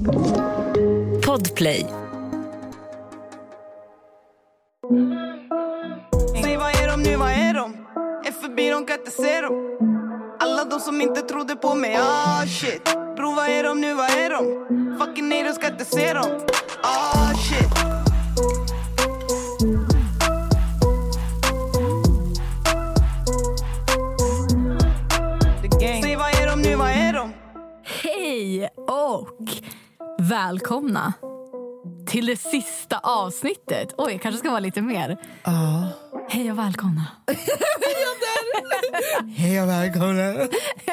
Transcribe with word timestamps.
Podplay. 0.00 1.86
Säg 6.42 6.56
vad 6.56 6.70
är 6.70 6.88
de 6.88 7.02
nu, 7.02 7.16
vad 7.16 7.30
är 7.30 7.54
de? 7.54 7.86
Är 8.26 8.32
förbi, 8.32 8.70
de 8.70 8.86
kan 8.86 8.98
inte 8.98 9.10
se 9.10 9.40
dem 9.40 9.78
Alla 10.38 10.64
de 10.64 10.80
som 10.80 11.00
inte 11.00 11.20
trodde 11.20 11.56
på 11.56 11.74
mig, 11.74 11.96
ah 11.96 12.46
shit 12.46 12.84
Bro 13.16 13.34
vad 13.34 13.48
är 13.48 13.64
de 13.64 13.80
nu, 13.80 13.94
vad 13.94 14.10
är 14.10 14.30
de? 14.30 14.66
Fucking 14.98 15.28
nej, 15.28 15.42
de 15.42 15.52
ska 15.52 15.66
inte 15.66 15.84
se 15.84 16.12
dem 16.14 16.46
Ah 16.82 17.34
shit. 17.34 17.70
Säg 26.02 26.16
vad 26.16 26.28
är 26.28 26.46
de 26.46 26.62
nu, 26.62 26.74
vad 26.74 26.88
är 26.88 27.12
de? 27.12 27.32
Hej 28.02 28.68
och 28.76 29.28
välkomna 30.30 31.12
till 32.06 32.26
det 32.26 32.36
sista 32.36 32.98
avsnittet. 32.98 33.94
Oj, 33.98 34.18
kanske 34.22 34.38
ska 34.38 34.50
vara 34.50 34.60
lite 34.60 34.82
mer. 34.82 35.16
Ja. 35.44 35.88
Hej 36.28 36.52
och 36.52 36.58
välkomna. 36.58 37.06
Hej 39.36 39.60
och 39.60 39.68
välkomna. 39.68 40.48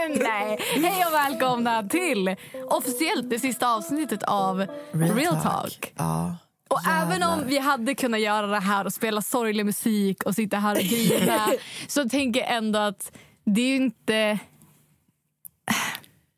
Nej, 0.10 0.60
hej 0.76 1.06
och 1.08 1.14
välkomna 1.14 1.84
till 1.84 2.36
officiellt 2.70 3.30
det 3.30 3.40
sista 3.40 3.76
avsnittet 3.76 4.24
av 4.24 4.66
Real, 4.92 5.42
Talk. 5.42 5.94
Ja. 5.96 6.36
Och 6.68 6.80
Jävlar. 6.86 7.16
även 7.16 7.24
om 7.24 7.48
vi 7.48 7.58
hade 7.58 7.96
kunnat 7.96 8.22
göra 8.22 8.48
det 8.48 8.60
här 8.60 8.86
och 8.86 8.94
spela 8.94 9.22
sorglig 9.22 9.66
musik 9.66 10.24
och 10.24 10.36
sitta 10.36 10.58
här 10.58 10.76
och 10.76 10.82
grina 10.82 11.48
så 11.88 12.10
tänker 12.10 12.40
jag 12.40 12.56
ändå 12.56 12.80
att 12.80 13.18
det 13.46 13.62
är 13.62 13.68
ju 13.68 13.76
inte... 13.76 14.40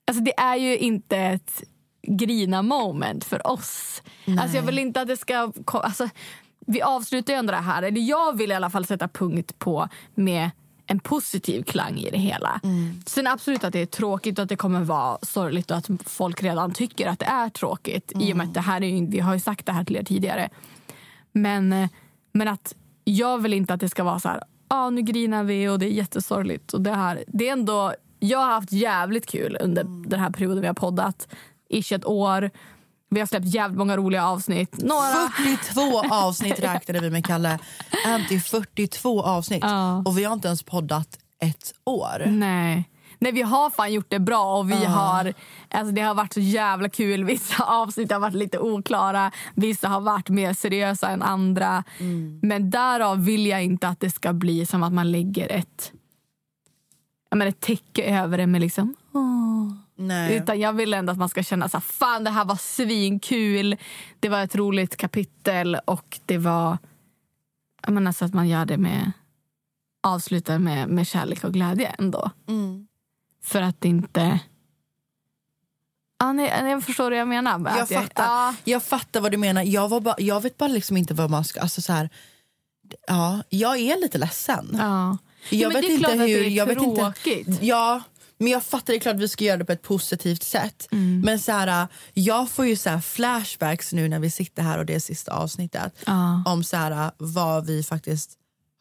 Alltså 0.07 0.23
det 0.23 0.40
är 0.40 0.55
ju 0.55 0.77
inte 0.77 1.18
ett 1.18 1.63
grina 2.09 2.62
moment 2.62 3.23
för 3.23 3.48
oss. 3.48 4.02
Alltså 4.40 4.58
jag 4.58 4.63
vill 4.63 4.80
inte 4.80 5.02
att 5.02 5.08
det 5.08 5.18
ska... 5.18 5.52
Alltså, 5.66 6.09
vi 6.68 6.82
avslutar 6.82 7.34
ju 7.34 7.40
ändå 7.40 7.52
det 7.52 7.57
här, 7.57 7.84
eller 7.84 8.02
jag 8.02 8.38
vill 8.38 8.52
i 8.52 8.54
alla 8.54 8.70
fall 8.70 8.85
sätta 8.85 9.07
punkt 9.07 9.60
på 9.60 9.90
med 10.15 10.49
en 10.87 10.99
positiv 10.99 11.63
klang 11.63 11.98
i 11.98 12.10
det 12.10 12.18
hela. 12.18 12.62
Sen 13.05 13.27
absolut 13.27 13.63
att 13.63 13.74
det 13.74 13.80
är 13.80 13.85
tråkigt 13.85 14.40
och 14.40 14.43
att 14.43 14.49
det 14.49 14.55
kommer 14.55 14.82
vara 14.82 15.18
sorgligt 15.21 15.71
och 15.71 15.77
att 15.77 15.90
folk 16.05 16.43
redan 16.43 16.74
tycker 16.74 17.07
att 17.07 17.20
det 17.20 17.26
är 17.26 17.49
tråkigt. 17.49 18.12
I 18.20 18.34
och 18.34 18.37
med 18.37 18.48
att 18.48 18.54
det 18.54 18.60
här 18.60 18.84
är 18.84 19.12
vi 19.12 19.20
har 19.20 19.34
ju 19.34 19.40
sagt 19.40 19.65
det 19.65 19.71
här 19.71 19.84
till 19.84 19.96
er 19.96 20.04
tidigare. 20.04 20.49
Men, 21.32 21.90
men 22.32 22.48
att 22.48 22.76
jag 23.04 23.37
vill 23.37 23.54
inte 23.54 23.74
att 23.74 23.80
det 23.80 23.90
ska 23.90 24.04
vara 24.04 24.20
så 24.20 24.30
här, 24.30 24.43
ah, 24.68 24.90
nu 24.90 25.02
grinar 25.02 25.43
vi 25.43 25.68
och 25.68 25.80
det 25.80 25.85
är 25.85 25.91
jättesorgligt. 25.91 26.74
Och 26.74 26.82
det, 26.82 26.96
här, 26.96 27.24
det 27.27 27.48
är 27.48 27.54
ändå, 27.54 27.93
jag 28.20 28.40
har 28.40 28.48
haft 28.48 28.71
jävligt 28.71 29.26
kul 29.26 29.57
under 29.62 29.84
den 29.84 30.20
här 30.20 30.30
perioden 30.30 30.62
vi 30.62 30.68
har 30.68 30.74
poddat. 30.74 31.27
Ish 31.70 31.91
ett 31.91 32.05
år. 32.05 32.51
Vi 33.09 33.20
har 33.20 33.27
släppt 33.27 33.45
jävligt 33.45 33.77
många 33.77 33.98
roliga 33.98 34.27
avsnitt. 34.27 34.77
Några... 34.77 35.29
42 35.37 36.15
avsnitt 36.15 36.59
räknade 36.59 36.99
vi 36.99 37.09
med 37.09 37.25
Kalle. 37.25 37.59
Anty 38.05 38.39
42 38.39 39.23
avsnitt. 39.23 39.63
Ja. 39.63 40.03
Och 40.05 40.17
vi 40.17 40.23
har 40.23 40.34
inte 40.34 40.47
ens 40.47 40.63
poddat 40.63 41.20
ett 41.41 41.73
år. 41.85 42.23
Nej. 42.27 42.90
Nej, 43.21 43.31
vi 43.31 43.41
har 43.41 43.70
fan 43.70 43.93
gjort 43.93 44.09
det 44.09 44.20
bra 44.20 44.57
och 44.57 44.71
vi 44.71 44.85
har, 44.85 45.34
alltså 45.70 45.93
det 45.93 46.01
har 46.01 46.13
varit 46.13 46.34
så 46.34 46.40
jävla 46.40 46.90
kul. 46.90 47.23
Vissa 47.23 47.63
avsnitt 47.63 48.12
har 48.12 48.20
varit 48.20 48.35
lite 48.35 48.59
oklara, 48.59 49.31
vissa 49.55 49.87
har 49.87 50.01
varit 50.01 50.29
mer 50.29 50.53
seriösa 50.53 51.09
än 51.09 51.21
andra. 51.21 51.84
Men 52.41 52.70
därav 52.70 53.25
vill 53.25 53.45
jag 53.45 53.63
inte 53.63 53.87
att 53.87 53.99
det 53.99 54.09
ska 54.12 54.34
bli 54.34 54.65
som 54.65 54.84
att 54.84 54.93
man 54.93 55.12
lägger 55.12 55.51
ett, 55.51 55.91
jag 57.29 57.37
menar, 57.37 57.49
ett 57.49 57.59
täcke 57.59 58.03
över 58.03 58.37
det 58.37 58.47
med 58.47 58.62
liksom 58.62 58.95
åh. 59.13 59.71
Nej. 60.00 60.36
Utan 60.38 60.60
jag 60.60 60.74
vill 60.74 60.94
ändå 60.94 61.12
att 61.12 61.18
man 61.18 61.30
ska 61.30 61.44
känna 61.44 61.70
så 61.70 61.78
här, 61.78 61.82
fan 61.82 62.24
det 62.24 62.30
här 62.30 62.46
var 62.46 62.55
svinkul. 62.55 63.76
Det 64.19 64.30
var 64.30 64.44
ett 64.44 64.56
roligt 64.56 64.97
kapitel 64.97 65.78
och 65.86 66.19
det 66.25 66.38
var, 66.38 66.78
jag 67.86 67.94
menar 67.94 68.12
så 68.12 68.25
att 68.25 68.34
man 68.34 68.47
gör 68.47 68.66
det 68.66 68.78
med, 68.78 69.12
avslutar 70.03 70.59
med, 70.59 70.90
med 70.90 71.08
kärlek 71.08 71.44
och 71.44 71.54
glädje 71.54 71.96
ändå. 72.00 72.32
Mm. 72.48 72.88
För 73.44 73.62
att 73.62 73.86
inte... 73.86 74.40
Ja, 76.20 76.34
nej, 76.34 76.70
jag 76.72 76.84
förstår 76.84 77.09
vad 77.09 77.20
jag 77.20 77.28
menar. 77.28 77.59
Jag 77.59 77.80
Att 77.80 77.90
fattar. 77.94 78.24
Ja, 78.26 78.56
Jag 78.64 78.84
fattar 78.84 79.22
vad 79.22 79.32
du 79.32 79.38
menar. 79.38 79.64
Jag, 79.64 79.90
var 79.90 80.00
bara, 80.02 80.16
jag 80.18 80.42
vet 80.42 80.58
bara 80.58 80.70
liksom 80.70 80.98
inte 80.98 81.14
vad 81.14 81.30
man 81.30 81.44
ska... 81.44 81.62
Alltså 81.62 81.82
så 81.82 81.94
här, 81.94 82.09
ja, 83.08 83.44
jag 83.50 83.78
är 83.78 84.02
lite 84.02 84.18
ledsen. 84.18 84.70
ja. 84.80 85.18
Jag 85.50 85.74
Ja, 85.74 85.80
vet 85.80 85.90
inte 85.90 86.12
hur... 86.12 86.44
jag 86.46 86.66
vet 86.66 86.82
inte, 86.82 87.02
tråkigt. 87.02 87.48
Ja, 87.62 88.02
men 88.40 88.52
jag 88.52 88.64
fattar 88.64 88.94
det 88.94 88.98
är 88.98 89.00
klart 89.00 89.16
att 89.16 89.22
vi 89.22 89.28
ska 89.28 89.44
göra 89.46 89.58
det 89.58 89.66
på 89.66 89.72
ett 89.72 89.82
positivt 89.82 90.44
sätt. 90.44 90.88
Mm. 90.92 91.22
Men 91.22 91.40
så 91.40 91.52
här, 91.52 91.88
jag 92.14 92.50
får 92.50 92.66
ju 92.66 92.76
så 92.76 93.02
flashbacks 93.02 93.94
nu 93.94 94.08
när 94.10 94.20
vi 94.20 94.32
sitter 94.32 94.64
här 94.64 94.78
och 94.78 94.86
det 94.86 94.96
är 94.96 95.00
sista 95.00 95.32
avsnittet. 95.32 95.94
Ja. 96.06 96.44
Om 96.46 96.64
så 96.64 96.78
här, 96.78 97.12
vad 97.18 97.66
vi 97.66 97.84
faktiskt 97.84 98.32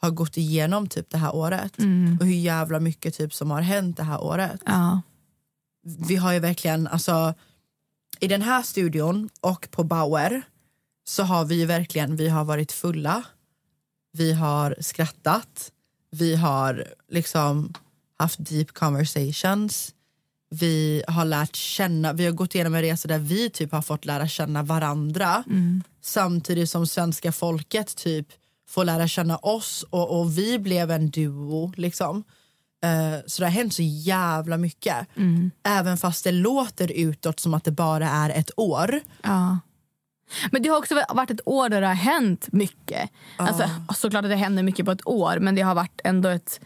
har 0.00 0.10
gått 0.10 0.36
igenom 0.36 0.88
typ 0.88 1.10
det 1.10 1.18
här 1.18 1.34
året. 1.34 1.78
Mm. 1.78 2.18
Och 2.20 2.26
hur 2.26 2.34
jävla 2.34 2.80
mycket 2.80 3.14
typ 3.14 3.34
som 3.34 3.50
har 3.50 3.60
hänt 3.60 3.96
det 3.96 4.02
här 4.02 4.22
året. 4.22 4.60
Ja. 4.66 5.00
Vi 5.82 6.16
har 6.16 6.32
ju 6.32 6.38
verkligen, 6.38 6.86
alltså 6.86 7.34
i 8.20 8.28
den 8.28 8.42
här 8.42 8.62
studion 8.62 9.28
och 9.40 9.68
på 9.70 9.84
Bauer 9.84 10.42
så 11.08 11.22
har 11.22 11.44
vi 11.44 11.54
ju 11.54 11.66
verkligen, 11.66 12.16
vi 12.16 12.28
har 12.28 12.44
varit 12.44 12.72
fulla. 12.72 13.22
Vi 14.12 14.32
har 14.32 14.76
skrattat. 14.80 15.72
Vi 16.10 16.36
har 16.36 16.86
liksom 17.08 17.72
haft 18.18 18.48
deep 18.48 18.72
conversations. 18.72 19.94
Vi 20.50 21.02
har 21.08 21.24
lärt 21.24 21.56
känna, 21.56 22.12
vi 22.12 22.24
har 22.24 22.32
gått 22.32 22.54
igenom 22.54 22.74
en 22.74 22.82
resa 22.82 23.08
där 23.08 23.18
vi 23.18 23.50
typ 23.50 23.72
har 23.72 23.82
fått 23.82 24.04
lära 24.04 24.28
känna 24.28 24.62
varandra. 24.62 25.44
Samtidigt 26.02 26.70
som 26.70 26.86
svenska 26.86 27.32
folket 27.32 27.96
typ 27.96 28.26
får 28.68 28.84
lära 28.84 29.08
känna 29.08 29.36
oss 29.36 29.84
och, 29.90 30.20
och 30.20 30.38
vi 30.38 30.58
blev 30.58 30.90
en 30.90 31.10
duo 31.10 31.72
liksom. 31.76 32.24
Eh, 32.84 33.20
så 33.26 33.42
det 33.42 33.46
har 33.46 33.52
hänt 33.52 33.74
så 33.74 33.82
jävla 33.82 34.56
mycket. 34.56 35.06
Även 35.62 35.96
fast 35.98 36.24
det 36.24 36.32
låter 36.32 36.92
utåt 36.92 37.40
som 37.40 37.54
att 37.54 37.64
det 37.64 37.70
bara 37.72 38.08
är 38.08 38.30
ett 38.30 38.50
år. 38.56 39.00
Ja. 39.22 39.58
Men 40.52 40.62
det 40.62 40.68
har 40.68 40.78
också 40.78 40.94
varit 41.08 41.30
ett 41.30 41.40
år 41.48 41.68
där 41.68 41.80
det 41.80 41.86
har 41.86 41.94
hänt 41.94 42.52
mycket. 42.52 43.10
Alltså, 43.36 43.70
såklart 43.94 44.24
att 44.24 44.30
det 44.30 44.36
händer 44.36 44.62
mycket 44.62 44.86
på 44.86 44.92
ett 44.92 45.06
år, 45.06 45.38
men 45.40 45.54
det 45.54 45.62
har 45.62 45.74
varit 45.74 46.00
ändå 46.04 46.28
ett 46.28 46.60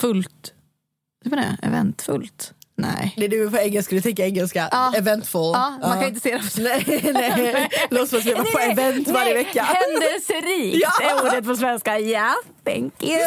Vad 0.00 1.32
är 1.32 1.36
det? 1.36 1.56
Eventfullt? 1.62 2.54
Nej. 2.76 3.14
Det 3.16 3.24
är 3.24 3.28
du 3.28 3.50
på 3.50 3.56
engelska, 3.58 3.94
du 3.94 4.00
tänker 4.00 4.24
engelska. 4.24 4.68
Ja. 4.72 4.94
Eventful. 4.96 5.40
Ja, 5.54 5.78
man 5.80 5.98
kan 6.00 6.08
inte 6.08 6.20
se 6.20 6.36
det. 6.36 6.52
Nej, 7.12 7.12
nej. 7.52 7.70
Låt 7.90 8.08
som 8.08 8.18
att 8.18 8.24
vi 8.26 8.32
var 8.34 8.44
på 8.44 8.58
Nej, 8.58 8.70
event 8.72 9.08
varje 9.08 9.34
nej, 9.34 9.44
vecka. 9.44 9.62
Händelserikt 9.62 10.78
Ja. 11.00 11.06
är 11.10 11.26
ordet 11.26 11.44
på 11.44 11.56
svenska. 11.56 11.98
Ja, 11.98 12.34
thank 12.64 13.02
you. 13.02 13.18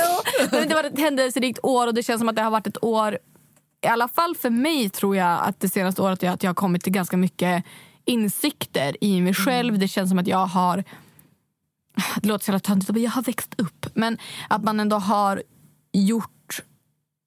Men 0.52 0.68
det 0.68 0.76
var 0.76 0.84
ett 0.84 1.00
händelserikt 1.00 1.60
år 1.64 1.88
och 1.88 1.94
det 1.94 2.04
känns 2.04 2.20
som 2.20 2.30
att 2.30 2.36
det 2.36 2.42
har 2.42 2.52
varit 2.52 2.68
ett 2.68 2.84
år, 2.84 3.18
i 3.86 3.88
alla 3.88 4.08
fall 4.08 4.36
för 4.36 4.50
mig 4.50 4.90
tror 4.90 5.16
jag 5.16 5.40
att 5.42 5.60
det 5.60 5.70
senaste 5.70 6.02
året 6.02 6.24
är 6.24 6.30
att 6.30 6.44
jag 6.44 6.50
har 6.50 6.56
kommit 6.56 6.84
till 6.84 6.94
ganska 6.94 7.18
mycket 7.18 7.64
insikter 8.06 9.04
i 9.04 9.22
mig 9.22 9.34
själv. 9.34 9.80
Det 9.80 9.88
känns 9.88 10.10
som 10.10 10.20
att 10.20 10.28
jag 10.28 10.46
har, 10.46 10.84
det 12.22 12.28
låter 12.28 12.46
så 12.46 12.50
jävla 12.52 12.60
töntigt, 12.60 13.00
jag 13.00 13.12
har 13.12 13.22
växt 13.22 13.56
upp. 13.58 13.86
Men 13.94 14.18
att 14.50 14.64
man 14.64 14.80
ändå 14.80 14.96
har 14.96 15.44
gjort, 15.94 16.32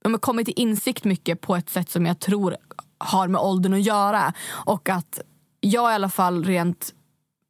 men 0.05 0.19
kommit 0.19 0.47
till 0.47 0.55
insikt 0.57 1.05
mycket 1.05 1.41
på 1.41 1.57
ett 1.57 1.71
sätt 1.71 1.91
som 1.91 2.07
jag 2.07 2.21
tror 2.21 2.57
har 2.99 3.29
med 3.29 3.41
åldern 3.41 3.75
att 3.75 3.83
göra. 3.83 4.33
Och 4.49 4.89
att 4.89 5.21
jag 5.61 5.93
i 5.93 5.95
alla 5.95 6.09
fall 6.09 6.45
rent 6.45 6.95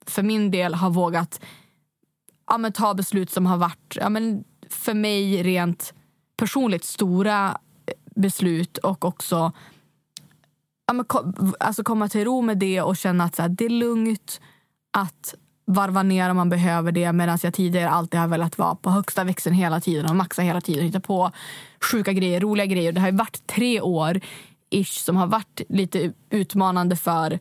för 0.07 0.23
min 0.23 0.51
del 0.51 0.75
har 0.75 0.91
vågat 0.91 1.41
ja, 2.47 2.59
men 2.59 2.73
ta 2.73 2.95
beslut 2.95 3.31
som 3.31 3.47
har 3.47 3.57
varit 3.57 3.97
ja, 4.01 4.09
men 4.09 4.45
för 4.69 4.95
mig 4.95 5.43
rent 5.43 5.95
personligt 6.37 6.85
stora 6.85 7.59
beslut 8.17 8.79
och 8.79 9.05
också 9.05 9.53
ja, 10.87 10.93
men, 10.93 11.05
kom, 11.05 11.55
alltså 11.61 11.85
komma 11.85 12.09
till 12.09 12.25
ro 12.25 12.43
med 12.43 12.59
det 12.59 12.83
och 12.83 12.97
känna 12.97 13.25
att 13.25 13.37
så 13.37 13.43
här, 13.43 13.49
det 13.49 13.65
är 13.65 13.71
lugnt 13.71 14.41
att 14.91 15.35
varva 15.69 16.03
ner 16.03 16.31
om 16.31 16.37
man 16.37 16.49
behöver 16.49 16.93
det 16.93 17.13
medan 17.13 17.39
jag 17.43 17.55
tidigare 17.55 17.91
alltid 17.91 18.21
har 18.21 18.29
velat 18.29 18.59
vara 18.59 18.75
på 18.75 18.91
högsta 18.91 19.25
växeln 19.25 19.57
hela 19.57 19.81
tiden 19.81 20.11
och 20.11 20.17
maxa 20.17 20.43
hela 20.43 20.61
tiden 20.61 20.85
hitta 20.85 21.01
på 21.01 21.31
sjuka 21.81 22.13
grejer, 22.13 22.41
roliga 22.41 22.67
grejer. 22.67 22.93
Det 22.93 23.01
har 23.01 23.11
ju 23.11 23.17
varit 23.17 23.47
tre 23.47 23.81
år 23.81 24.21
ish 24.71 25.05
som 25.05 25.17
har 25.17 25.27
varit 25.27 25.61
lite 25.69 26.13
utmanande 26.31 26.97
för 26.97 27.39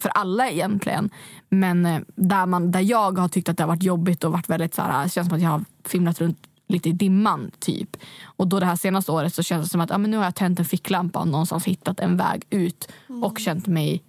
för 0.00 0.08
alla 0.08 0.50
egentligen. 0.50 1.10
Men 1.48 1.86
eh, 1.86 2.00
där, 2.14 2.46
man, 2.46 2.70
där 2.70 2.80
jag 2.80 3.18
har 3.18 3.28
tyckt 3.28 3.48
att 3.48 3.56
det 3.56 3.62
har 3.62 3.68
varit 3.68 3.82
jobbigt 3.82 4.24
och 4.24 4.32
varit 4.32 4.48
väldigt 4.48 4.74
så 4.74 4.82
här, 4.82 5.04
det 5.04 5.10
känns 5.10 5.28
som 5.28 5.36
att 5.36 5.42
jag 5.42 5.50
har 5.50 5.64
filmat 5.84 6.20
runt 6.20 6.38
lite 6.68 6.88
i 6.88 6.92
dimman 6.92 7.50
typ. 7.58 7.96
Och 8.24 8.48
då 8.48 8.60
det 8.60 8.66
här 8.66 8.76
senaste 8.76 9.12
året 9.12 9.34
så 9.34 9.42
känns 9.42 9.66
det 9.66 9.70
som 9.70 9.80
att 9.80 9.90
ja, 9.90 9.98
men 9.98 10.10
nu 10.10 10.16
har 10.16 10.24
jag 10.24 10.34
tänt 10.34 10.58
en 10.58 10.64
ficklampa 10.64 11.18
och 11.18 11.28
någonstans 11.28 11.64
hittat 11.64 12.00
en 12.00 12.16
väg 12.16 12.44
ut 12.50 12.88
och 13.22 13.38
känt 13.38 13.66
mig 13.66 14.02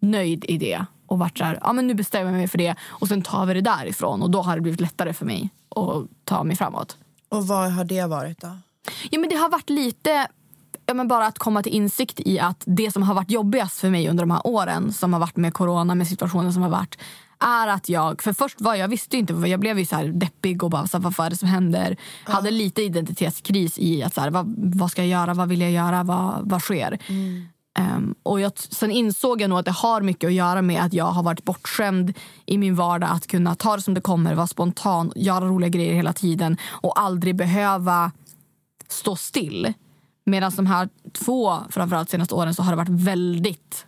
nöjd 0.00 0.44
i 0.48 0.58
det. 0.58 0.86
Och 1.12 1.18
varit 1.18 1.38
så 1.38 1.44
här, 1.44 1.58
ja 1.62 1.72
men 1.72 1.86
nu 1.86 1.94
bestämmer 1.94 2.30
jag 2.30 2.38
mig 2.38 2.48
för 2.48 2.58
det 2.58 2.74
och 2.88 3.08
sen 3.08 3.22
tar 3.22 3.46
vi 3.46 3.54
det 3.54 3.60
därifrån 3.60 4.22
och 4.22 4.30
då 4.30 4.42
har 4.42 4.54
det 4.54 4.60
blivit 4.62 4.80
lättare 4.80 5.12
för 5.12 5.26
mig 5.26 5.50
att 5.76 6.24
ta 6.24 6.44
mig 6.44 6.56
framåt. 6.56 6.96
Och 7.28 7.46
vad 7.46 7.72
har 7.72 7.84
det 7.84 8.06
varit 8.06 8.40
då? 8.40 8.58
Ja, 9.10 9.18
men 9.20 9.28
det 9.28 9.36
har 9.36 9.48
varit 9.48 9.70
lite 9.70 10.28
ja, 10.86 10.94
men 10.94 11.08
bara 11.08 11.26
att 11.26 11.38
komma 11.38 11.62
till 11.62 11.72
insikt 11.72 12.20
i 12.20 12.40
att 12.40 12.62
det 12.66 12.90
som 12.90 13.02
har 13.02 13.14
varit 13.14 13.30
jobbigast 13.30 13.78
för 13.78 13.90
mig 13.90 14.08
under 14.08 14.22
de 14.22 14.30
här 14.30 14.46
åren 14.46 14.92
som 14.92 15.12
har 15.12 15.20
varit 15.20 15.36
med 15.36 15.54
corona, 15.54 15.94
med 15.94 16.08
situationen 16.08 16.52
som 16.52 16.62
har 16.62 16.70
varit 16.70 16.98
är 17.38 17.68
att 17.68 17.88
jag, 17.88 18.22
för 18.22 18.32
först 18.32 18.60
var 18.60 18.74
jag 18.74 18.88
visste 18.88 19.16
inte, 19.16 19.32
jag 19.32 19.60
blev 19.60 19.78
ju 19.78 19.86
så 19.86 19.96
här 19.96 20.08
deppig 20.08 20.62
och 20.62 20.70
bara 20.70 20.86
så 20.86 20.98
här, 20.98 21.10
vad 21.16 21.26
är 21.26 21.30
det 21.30 21.36
som 21.36 21.48
händer? 21.48 21.96
Ja. 22.26 22.32
Hade 22.32 22.50
lite 22.50 22.82
identitetskris 22.82 23.78
i 23.78 24.02
att 24.02 24.14
så 24.14 24.20
här, 24.20 24.30
vad, 24.30 24.54
vad 24.56 24.90
ska 24.90 25.02
jag 25.02 25.08
göra, 25.08 25.34
vad 25.34 25.48
vill 25.48 25.60
jag 25.60 25.70
göra, 25.70 26.02
vad, 26.02 26.50
vad 26.50 26.62
sker? 26.62 26.98
Mm. 27.08 27.48
Um, 27.82 28.14
och 28.22 28.40
jag, 28.40 28.52
sen 28.58 28.90
insåg 28.90 29.40
jag 29.40 29.50
nog 29.50 29.58
att 29.58 29.64
det 29.64 29.70
har 29.70 30.00
mycket 30.00 30.28
att 30.28 30.32
göra 30.32 30.62
med 30.62 30.82
att 30.82 30.92
jag 30.92 31.04
har 31.04 31.22
varit 31.22 31.44
bortskämd 31.44 32.18
i 32.46 32.58
min 32.58 32.74
vardag 32.74 33.10
att 33.10 33.26
kunna 33.26 33.54
ta 33.54 33.76
det 33.76 33.82
som 33.82 33.94
det 33.94 34.00
kommer, 34.00 34.34
vara 34.34 34.46
spontan, 34.46 35.12
göra 35.16 35.44
roliga 35.44 35.68
grejer 35.68 35.94
hela 35.94 36.12
tiden 36.12 36.56
och 36.64 37.00
aldrig 37.00 37.36
behöva 37.36 38.12
stå 38.88 39.16
still. 39.16 39.72
Medan 40.24 40.52
de 40.56 40.66
här 40.66 40.88
två 41.12 41.58
framförallt 41.70 42.10
senaste 42.10 42.34
åren 42.34 42.54
så 42.54 42.62
har 42.62 42.72
det 42.72 42.76
varit 42.76 42.88
väldigt 42.88 43.86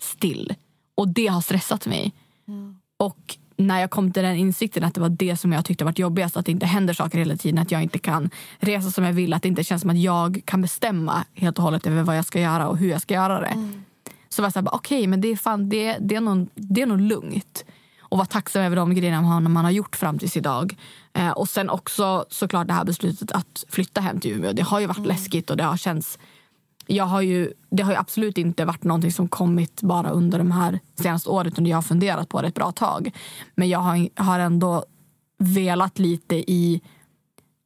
still. 0.00 0.54
Och 0.94 1.08
det 1.08 1.26
har 1.26 1.40
stressat 1.40 1.86
mig. 1.86 2.12
Mm. 2.48 2.78
Och 2.96 3.36
när 3.56 3.80
jag 3.80 3.90
kom 3.90 4.12
till 4.12 4.22
den 4.22 4.36
insikten 4.36 4.84
att 4.84 4.94
det 4.94 5.00
var 5.00 5.08
det 5.08 5.36
som 5.36 5.52
jag 5.52 5.64
tyckte 5.64 5.84
var 5.84 5.94
jobbigast, 5.96 6.36
att 6.36 6.46
det 6.46 6.52
inte 6.52 6.66
händer 6.66 6.94
saker 6.94 7.18
hela 7.18 7.36
tiden, 7.36 7.58
att 7.58 7.70
jag 7.70 7.82
inte 7.82 7.98
kan 7.98 8.30
resa 8.58 8.90
som 8.90 9.04
jag 9.04 9.12
vill, 9.12 9.32
att 9.32 9.42
det 9.42 9.48
inte 9.48 9.64
känns 9.64 9.82
som 9.82 9.90
att 9.90 9.98
jag 9.98 10.42
kan 10.44 10.62
bestämma 10.62 11.24
helt 11.34 11.58
och 11.58 11.64
hållet 11.64 11.86
över 11.86 12.02
vad 12.02 12.18
jag 12.18 12.24
ska 12.24 12.40
göra 12.40 12.68
och 12.68 12.76
hur 12.76 12.90
jag 12.90 13.02
ska 13.02 13.14
göra 13.14 13.40
det. 13.40 13.46
Mm. 13.46 13.84
Så 14.28 14.42
var 14.42 14.46
jag 14.46 14.52
såhär, 14.52 14.68
okej 14.72 14.98
okay, 14.98 15.08
men 15.08 15.20
det 15.20 15.28
är, 15.28 15.36
fan, 15.36 15.68
det, 15.68 15.96
det, 16.00 16.14
är 16.14 16.20
nog, 16.20 16.48
det 16.54 16.82
är 16.82 16.86
nog 16.86 17.00
lugnt. 17.00 17.64
Och 18.08 18.18
vara 18.18 18.26
tacksam 18.26 18.62
över 18.62 18.76
de 18.76 18.94
grejerna 18.94 19.22
man, 19.22 19.52
man 19.52 19.64
har 19.64 19.72
gjort 19.72 19.96
fram 19.96 20.18
tills 20.18 20.36
idag. 20.36 20.76
Eh, 21.12 21.30
och 21.30 21.48
sen 21.48 21.70
också 21.70 22.24
såklart 22.30 22.66
det 22.66 22.72
här 22.72 22.84
beslutet 22.84 23.32
att 23.32 23.64
flytta 23.68 24.00
hem 24.00 24.20
till 24.20 24.30
Umeå. 24.30 24.52
Det 24.52 24.62
har 24.62 24.80
ju 24.80 24.86
varit 24.86 24.96
mm. 24.96 25.08
läskigt 25.08 25.50
och 25.50 25.56
det 25.56 25.64
har 25.64 25.76
känts 25.76 26.18
jag 26.86 27.04
har 27.04 27.20
ju, 27.20 27.52
det 27.70 27.82
har 27.82 27.92
ju 27.92 27.98
absolut 27.98 28.38
inte 28.38 28.64
varit 28.64 28.84
någonting 28.84 29.12
som 29.12 29.28
kommit 29.28 29.82
bara 29.82 30.10
under 30.10 30.38
de 30.38 30.50
här 30.50 30.80
senaste 30.94 31.30
åren 31.30 31.46
utan 31.46 31.66
jag 31.66 31.76
har 31.76 31.82
funderat 31.82 32.28
på 32.28 32.42
det 32.42 32.48
ett 32.48 32.54
bra 32.54 32.72
tag. 32.72 33.10
Men 33.54 33.68
jag 33.68 33.78
har, 33.78 34.22
har 34.22 34.38
ändå 34.38 34.84
velat 35.38 35.98
lite 35.98 36.36
i 36.36 36.80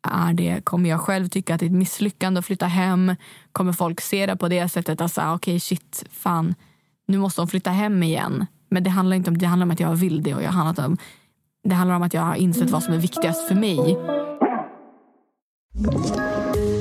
är 0.09 0.33
det, 0.33 0.65
kommer 0.65 0.91
jag 0.91 1.01
själv 1.01 1.29
tycka 1.29 1.55
att 1.55 1.61
det 1.61 1.67
är 1.67 1.71
ett 1.71 1.77
misslyckande 1.77 2.39
att 2.39 2.47
flytta 2.47 2.67
hem? 2.67 3.17
Kommer 3.53 3.73
folk 3.73 4.01
se 4.01 4.27
det 4.27 4.37
på 4.37 4.49
det 4.49 4.69
sättet? 4.69 5.01
Alltså, 5.01 5.21
okej, 5.21 5.35
okay, 5.35 5.61
shit, 5.61 6.05
fan, 6.11 6.55
nu 7.07 7.19
måste 7.19 7.41
hon 7.41 7.49
flytta 7.49 7.71
hem 7.71 8.03
igen. 8.03 8.47
Men 8.69 8.83
det 8.83 8.91
handlar 8.91 9.17
inte 9.17 9.31
om 9.31 9.39
det 9.39 9.47
handlar 9.47 9.65
om 9.65 9.71
att 9.71 9.81
jag 9.81 9.97
vill 9.97 10.23
det 10.23 10.35
och 10.35 10.43
jag 10.43 10.51
handlar 10.51 10.87
om, 10.87 10.97
det 11.65 11.75
handlar 11.75 11.97
om 11.97 12.03
att 12.03 12.15
jag 12.15 12.23
har 12.23 12.35
insett 12.35 12.71
vad 12.71 12.83
som 12.83 12.95
är 12.95 12.99
viktigast 12.99 13.49
för 13.49 13.55
mig 13.55 13.97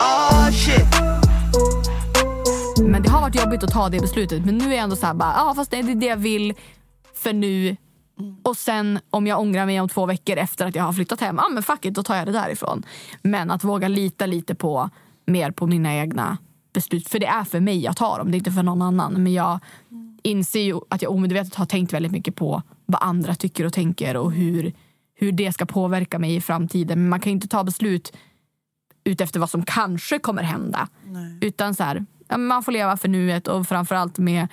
Oh, 0.00 0.50
shit. 0.50 0.86
Men 2.80 3.02
det 3.02 3.08
har 3.08 3.20
varit 3.20 3.34
jobbigt 3.34 3.62
att 3.62 3.70
ta 3.70 3.88
det 3.88 4.00
beslutet. 4.00 4.44
Men 4.44 4.58
nu 4.58 4.64
är 4.64 4.74
jag 4.74 4.78
ändå 4.78 4.96
så 4.96 5.06
här, 5.06 5.14
bara, 5.14 5.34
ah, 5.36 5.54
fast 5.54 5.70
det 5.70 5.78
är 5.78 5.94
det 5.94 6.06
jag 6.06 6.16
vill 6.16 6.54
för 7.14 7.32
nu. 7.32 7.76
Och 8.42 8.56
sen 8.56 8.98
om 9.10 9.26
jag 9.26 9.40
ångrar 9.40 9.66
mig 9.66 9.80
om 9.80 9.88
två 9.88 10.06
veckor 10.06 10.36
efter 10.36 10.66
att 10.66 10.74
jag 10.74 10.84
har 10.84 10.92
flyttat 10.92 11.20
hem, 11.20 11.38
ah, 11.38 11.48
men 11.48 11.62
fuck 11.62 11.84
it, 11.84 11.94
då 11.94 12.02
tar 12.02 12.16
jag 12.16 12.26
det 12.26 12.32
därifrån. 12.32 12.82
Men 13.22 13.50
att 13.50 13.64
våga 13.64 13.88
lita 13.88 14.26
lite 14.26 14.54
på 14.54 14.90
mer 15.26 15.50
på 15.50 15.66
mina 15.66 15.94
egna 15.94 16.38
beslut. 16.72 17.08
För 17.08 17.18
det 17.18 17.26
är 17.26 17.44
för 17.44 17.60
mig 17.60 17.78
jag 17.84 17.96
tar 17.96 18.18
dem, 18.18 18.30
det 18.30 18.36
är 18.36 18.38
inte 18.38 18.52
för 18.52 18.62
någon 18.62 18.82
annan. 18.82 19.12
Men 19.22 19.32
jag 19.32 19.58
inser 20.22 20.60
ju 20.60 20.80
att 20.88 21.02
jag 21.02 21.12
omedvetet 21.12 21.54
har 21.54 21.66
tänkt 21.66 21.92
väldigt 21.92 22.12
mycket 22.12 22.34
på 22.34 22.62
vad 22.86 23.02
andra 23.02 23.34
tycker 23.34 23.66
och 23.66 23.72
tänker 23.72 24.16
och 24.16 24.32
hur, 24.32 24.72
hur 25.14 25.32
det 25.32 25.52
ska 25.52 25.66
påverka 25.66 26.18
mig 26.18 26.34
i 26.34 26.40
framtiden. 26.40 26.98
Men 27.00 27.08
man 27.08 27.20
kan 27.20 27.32
inte 27.32 27.48
ta 27.48 27.64
beslut 27.64 28.12
utefter 29.08 29.40
vad 29.40 29.50
som 29.50 29.62
kanske 29.64 30.18
kommer 30.18 30.42
hända. 30.42 30.88
Nej. 31.04 31.38
Utan 31.40 31.74
så 31.74 31.82
här, 31.82 32.06
man 32.36 32.62
får 32.62 32.72
leva 32.72 32.96
för 32.96 33.08
nuet 33.08 33.48
och 33.48 33.68
framförallt 33.68 34.18
med 34.18 34.48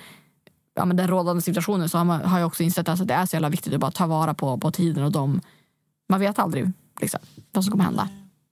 ja, 0.76 0.84
med 0.84 0.96
den 0.96 1.08
rådande 1.08 1.42
situationen 1.42 1.88
så 1.88 1.98
har, 1.98 2.04
man, 2.04 2.20
har 2.20 2.38
jag 2.38 2.46
också 2.46 2.62
insett 2.62 2.88
att 2.88 3.08
det 3.08 3.14
är 3.14 3.26
så 3.26 3.36
jävla 3.36 3.48
viktigt 3.48 3.74
att 3.74 3.80
bara 3.80 3.90
ta 3.90 4.06
vara 4.06 4.34
på, 4.34 4.58
på 4.58 4.70
tiden 4.70 5.04
och 5.04 5.12
de, 5.12 5.40
man 6.08 6.20
vet 6.20 6.38
aldrig 6.38 6.72
liksom, 7.00 7.20
vad 7.52 7.64
som 7.64 7.70
kommer 7.70 7.84
hända. 7.84 8.08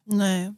Nej. 0.07 0.55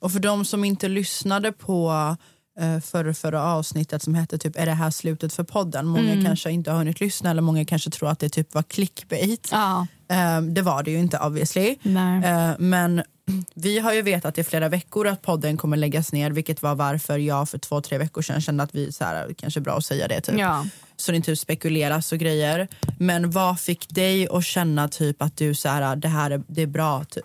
Och 0.00 0.12
för 0.12 0.20
de 0.20 0.44
som 0.44 0.64
inte 0.64 0.88
lyssnade 0.88 1.52
på 1.52 2.16
uh, 2.60 2.80
förra, 2.80 3.14
förra 3.14 3.42
avsnittet 3.42 4.02
som 4.02 4.14
hette 4.14 4.38
typ 4.38 4.56
Är 4.58 4.66
det 4.66 4.72
här 4.72 4.90
slutet 4.90 5.32
för 5.32 5.44
podden? 5.44 5.86
Många 5.86 6.12
mm. 6.12 6.24
kanske 6.24 6.50
inte 6.50 6.70
har 6.70 6.78
hunnit 6.78 7.00
lyssna 7.00 7.30
eller 7.30 7.42
många 7.42 7.64
kanske 7.64 7.90
tror 7.90 8.10
att 8.10 8.18
det 8.18 8.28
typ 8.28 8.54
var 8.54 8.62
clickbait. 8.62 9.48
Ja. 9.52 9.86
Uh, 10.12 10.42
det 10.42 10.62
var 10.62 10.82
det 10.82 10.90
ju 10.90 10.98
inte 10.98 11.18
obviously. 11.18 11.76
Uh, 11.86 12.52
men 12.58 13.02
vi 13.54 13.78
har 13.78 13.92
ju 13.92 14.02
vetat 14.02 14.38
i 14.38 14.44
flera 14.44 14.68
veckor 14.68 15.06
att 15.06 15.22
podden 15.22 15.56
kommer 15.56 15.76
läggas 15.76 16.12
ner 16.12 16.30
vilket 16.30 16.62
var 16.62 16.74
varför 16.74 17.18
jag 17.18 17.48
för 17.48 17.58
två, 17.58 17.80
tre 17.80 17.98
veckor 17.98 18.22
sedan 18.22 18.40
kände 18.40 18.62
att 18.62 18.74
vi 18.74 18.92
så 18.92 19.04
här, 19.04 19.34
kanske 19.38 19.60
är 19.60 19.62
bra 19.62 19.76
att 19.76 19.84
säga 19.84 20.08
det. 20.08 20.20
Typ. 20.20 20.38
Ja. 20.38 20.66
Så 20.96 21.12
det 21.12 21.16
inte 21.16 21.36
spekuleras 21.36 22.12
och 22.12 22.18
grejer. 22.18 22.68
Men 22.98 23.30
vad 23.30 23.60
fick 23.60 23.88
dig 23.88 24.28
att 24.28 24.44
känna 24.44 24.88
typ 24.88 25.22
att 25.22 25.36
du 25.36 25.54
så 25.54 25.68
här, 25.68 25.96
det 25.96 26.08
här 26.08 26.30
är, 26.30 26.42
det 26.46 26.62
är 26.62 26.66
bra? 26.66 27.04
typ? 27.04 27.24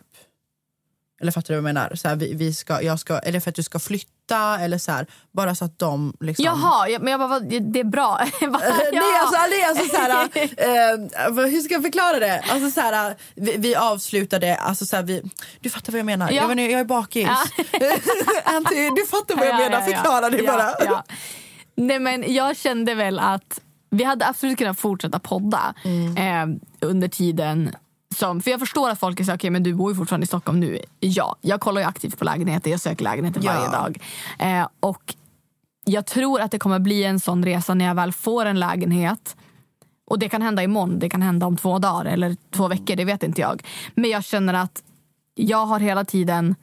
Eller 1.22 1.32
fattar 1.32 1.54
du 1.54 1.62
vad 1.62 1.70
jag 1.70 1.76
menar? 1.76 1.96
Så 1.96 2.08
här, 2.08 2.16
vi, 2.16 2.34
vi 2.34 2.54
ska, 2.54 2.82
jag 2.82 3.00
ska, 3.00 3.20
eller 3.20 3.40
för 3.40 3.50
att 3.50 3.56
du 3.56 3.64
ska 3.64 3.80
flytta 3.80 4.12
eller 4.36 4.78
så 4.78 4.92
här, 4.92 5.08
bara 5.32 5.56
så 5.56 5.66
att 5.66 5.80
de 5.80 6.14
liksom... 6.20 6.46
Jaha, 6.46 7.00
men 7.00 7.12
jag 7.12 7.20
bara, 7.20 7.40
det 7.40 7.80
är 7.80 7.84
bra. 7.84 8.20
bara, 8.42 8.62
ja. 8.66 8.82
nej, 8.92 9.20
alltså, 9.22 9.40
nej, 9.50 9.64
alltså 9.64 9.86
så 9.86 9.98
här, 9.98 10.12
eh, 11.44 11.50
hur 11.50 11.62
ska 11.62 11.74
jag 11.74 11.84
förklara 11.84 12.20
det? 12.20 12.44
Alltså 12.50 12.72
så 12.72 12.82
här, 12.82 13.16
vi, 13.36 13.58
vi 13.58 13.76
avslutade, 13.76 14.56
alltså 14.56 14.86
så 14.86 14.96
här, 14.96 15.04
vi, 15.04 15.22
du 15.60 15.70
fattar 15.70 15.92
vad 15.92 16.00
jag 16.00 16.06
menar. 16.06 16.32
Ja. 16.32 16.56
Jag, 16.56 16.72
jag 16.72 16.80
är 16.80 16.86
bakis. 16.86 17.28
Ja. 17.28 17.44
Du 18.96 19.06
fattar 19.06 19.36
vad 19.36 19.48
jag 19.48 19.58
menar, 19.58 19.82
förklara 19.82 20.30
det 20.30 20.44
bara. 20.44 21.04
Nej 21.76 22.00
men 22.00 22.34
jag 22.34 22.58
kände 22.58 22.96
väl 22.96 23.20
att 23.20 23.60
vi 23.90 24.04
hade 24.04 24.28
absolut 24.28 24.58
kunnat 24.58 24.80
fortsätta 24.80 25.20
podda 25.20 25.74
mm. 25.84 26.18
eh, 26.18 26.58
under 26.82 27.08
tiden 27.08 27.76
som, 28.16 28.42
för 28.42 28.52
jag 28.52 28.60
förstår 28.60 28.90
att 28.90 29.00
folk 29.00 29.18
säger 29.18 29.36
okay, 29.36 29.50
men 29.50 29.64
du 29.64 29.74
bor 29.74 29.92
ju 29.92 29.96
fortfarande 29.96 30.24
i 30.24 30.28
Stockholm 30.28 30.60
nu. 30.60 30.80
Ja, 31.00 31.36
jag 31.42 31.62
kollar 31.62 31.82
ju 31.82 31.88
aktivt 31.88 32.20
på 32.20 32.26
lägenheter, 32.26 32.72
jag 32.72 32.80
söker 32.80 33.04
lägenheter 33.04 33.42
ja. 33.44 33.54
varje 33.54 33.70
dag. 33.70 34.02
Eh, 34.40 34.68
och 34.80 35.16
jag 35.86 36.06
tror 36.06 36.42
att 36.42 36.52
det 36.52 36.60
kommer 36.60 36.80
bli 36.80 37.04
en 37.04 37.20
sån 37.20 37.46
resa 37.46 37.74
när 37.74 37.86
jag 37.86 37.96
väl 37.96 38.12
får 38.12 38.46
en 38.46 38.60
lägenhet. 38.60 39.36
Och 40.10 40.20
det 40.20 40.30
kan 40.30 40.42
hända 40.42 40.64
imorgon, 40.64 41.00
det 41.00 41.10
kan 41.10 41.22
hända 41.22 41.46
om 41.46 41.58
två 41.58 41.80
dagar 41.80 42.06
eller 42.06 42.38
två 42.52 42.68
veckor, 42.68 42.96
det 42.96 43.06
vet 43.06 43.24
inte 43.24 43.42
jag. 43.42 43.64
Men 43.96 44.10
jag 44.10 44.24
känner 44.24 44.54
att 44.54 44.84
jag 45.36 45.66
har 45.66 45.80
hela 45.80 46.06
tiden 46.06 46.56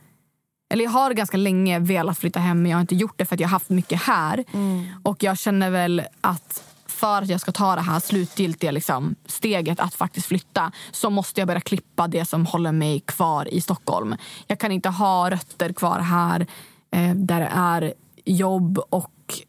eller 0.71 0.85
jag 0.85 0.91
har 0.91 1.13
ganska 1.13 1.37
länge 1.37 1.79
velat 1.79 2.19
flytta 2.19 2.41
hem 2.41 2.63
men 2.63 2.71
jag 2.71 2.77
har 2.77 2.81
inte 2.81 2.95
gjort 2.95 3.15
det 3.17 3.25
för 3.25 3.35
att 3.35 3.41
jag 3.41 3.49
har 3.49 3.53
haft 3.53 3.69
mycket 3.69 4.03
här. 4.03 4.45
Mm. 4.53 4.87
Och 5.03 5.23
jag 5.23 5.39
känner 5.39 5.71
väl 5.71 6.03
att 6.21 6.76
för 6.97 7.23
att 7.23 7.29
jag 7.29 7.41
ska 7.41 7.53
ta 7.53 7.75
det 7.75 7.81
här 7.81 8.01
slutgiltiga 8.01 8.71
liksom, 8.71 9.15
steget 9.27 9.81
att 9.81 9.95
faktiskt 9.95 10.27
flytta 10.27 10.73
så 10.93 11.11
måste 11.11 11.41
jag 11.41 11.47
börja 11.47 11.61
klippa 11.61 12.09
det 12.09 12.25
som 12.25 12.47
håller 12.47 12.73
mig 12.73 13.01
kvar 13.01 13.55
i 13.55 13.61
Stockholm. 13.61 14.17
Jag 14.47 14.61
kan 14.61 14.73
inte 14.73 14.89
ha 14.89 15.31
rötter 15.31 15.73
kvar 15.73 15.99
här 15.99 16.47
eh, 16.91 17.15
där 17.15 17.41
det 17.41 17.51
är 17.55 17.95
jobb 18.25 18.79
och 18.79 19.43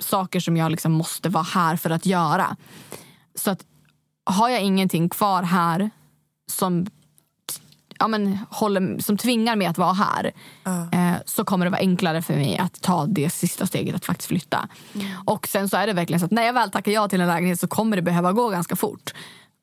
saker 0.00 0.40
som 0.40 0.56
jag 0.56 0.70
liksom 0.70 0.92
måste 0.92 1.28
vara 1.28 1.44
här 1.44 1.76
för 1.76 1.90
att 1.90 2.06
göra. 2.06 2.56
Så 3.34 3.50
att 3.50 3.64
har 4.24 4.48
jag 4.48 4.62
ingenting 4.62 5.08
kvar 5.08 5.42
här 5.42 5.90
som 6.50 6.86
ja, 7.98 8.08
men, 8.08 8.38
håller, 8.50 9.02
som 9.02 9.16
tvingar 9.16 9.56
mig 9.56 9.66
att 9.66 9.78
vara 9.78 9.92
här 9.92 10.32
uh. 10.66 11.10
eh, 11.12 11.16
så 11.26 11.44
kommer 11.44 11.66
det 11.66 11.70
vara 11.70 11.80
enklare 11.80 12.22
för 12.22 12.34
mig 12.34 12.58
att 12.58 12.80
ta 12.80 13.06
det 13.06 13.30
sista 13.30 13.66
steget 13.66 13.94
att 13.94 14.04
faktiskt 14.04 14.28
flytta. 14.28 14.68
Mm. 14.94 15.06
Och 15.24 15.48
sen 15.48 15.68
så 15.68 15.76
är 15.76 15.86
det 15.86 15.92
verkligen 15.92 16.20
så 16.20 16.26
att 16.26 16.32
när 16.32 16.42
jag 16.42 16.52
väl 16.52 16.70
tackar 16.70 16.92
ja 16.92 17.08
till 17.08 17.20
en 17.20 17.28
lägenhet 17.28 17.60
så 17.60 17.68
kommer 17.68 17.96
det 17.96 18.02
behöva 18.02 18.32
gå 18.32 18.48
ganska 18.48 18.76
fort. 18.76 19.12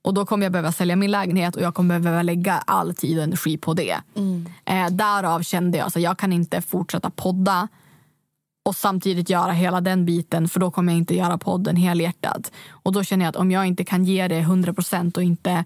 Och 0.04 0.14
då 0.14 0.26
kommer 0.26 0.46
jag 0.46 0.52
behöva 0.52 0.72
sälja 0.72 0.96
min 0.96 1.12
lägenhet 1.12 1.56
och 1.56 1.62
jag 1.62 1.74
kommer 1.74 2.00
behöva 2.00 2.22
lägga 2.22 2.54
all 2.54 2.96
tid 2.96 3.18
och 3.18 3.24
energi 3.24 3.58
på 3.58 3.74
det. 3.74 3.98
Mm. 4.16 4.50
Eh, 4.66 4.88
därav 4.90 5.44
kände 5.44 5.78
jag 5.78 5.88
att 5.88 5.96
jag 5.96 6.18
kan 6.18 6.34
inte 6.34 6.62
fortsätta 6.62 7.10
podda 7.10 7.68
och 8.66 8.76
samtidigt 8.76 9.30
göra 9.30 9.52
hela 9.52 9.82
den 9.82 10.06
biten 10.06 10.48
för 10.48 10.60
då 10.60 10.72
kommer 10.72 10.94
jag 10.94 10.98
inte 10.98 11.16
göra 11.16 11.38
podden 11.38 11.76
helhjärtat. 11.76 12.52
Och 12.70 12.92
då 12.92 13.04
känner 13.04 13.26
jag 13.26 13.30
att 13.30 13.36
om 13.36 13.52
jag 13.52 13.66
inte 13.66 13.84
kan 13.84 14.06
ge 14.06 14.28
det 14.28 14.42
100% 14.42 15.18
och 15.18 15.24
inte 15.24 15.66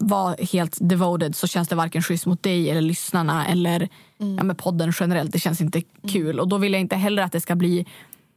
vara 0.00 0.36
helt 0.52 0.78
devoted 0.80 1.36
så 1.36 1.46
känns 1.46 1.68
det 1.68 1.74
varken 1.74 2.02
schysst 2.02 2.26
mot 2.26 2.42
dig 2.42 2.70
eller 2.70 2.80
lyssnarna 2.80 3.46
eller 3.46 3.88
mm. 4.20 4.36
ja, 4.36 4.44
med 4.44 4.58
podden 4.58 4.92
generellt. 5.00 5.32
Det 5.32 5.38
känns 5.38 5.60
inte 5.60 5.82
kul. 6.08 6.40
Och 6.40 6.48
då 6.48 6.58
vill 6.58 6.72
jag 6.72 6.80
inte 6.80 6.96
heller 6.96 7.22
att 7.22 7.32
det 7.32 7.40
ska 7.40 7.54
bli 7.54 7.86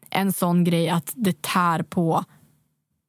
en 0.09 0.33
sån 0.33 0.63
grej 0.63 0.89
att 0.89 1.11
det 1.15 1.41
tär 1.41 1.83
på 1.83 2.23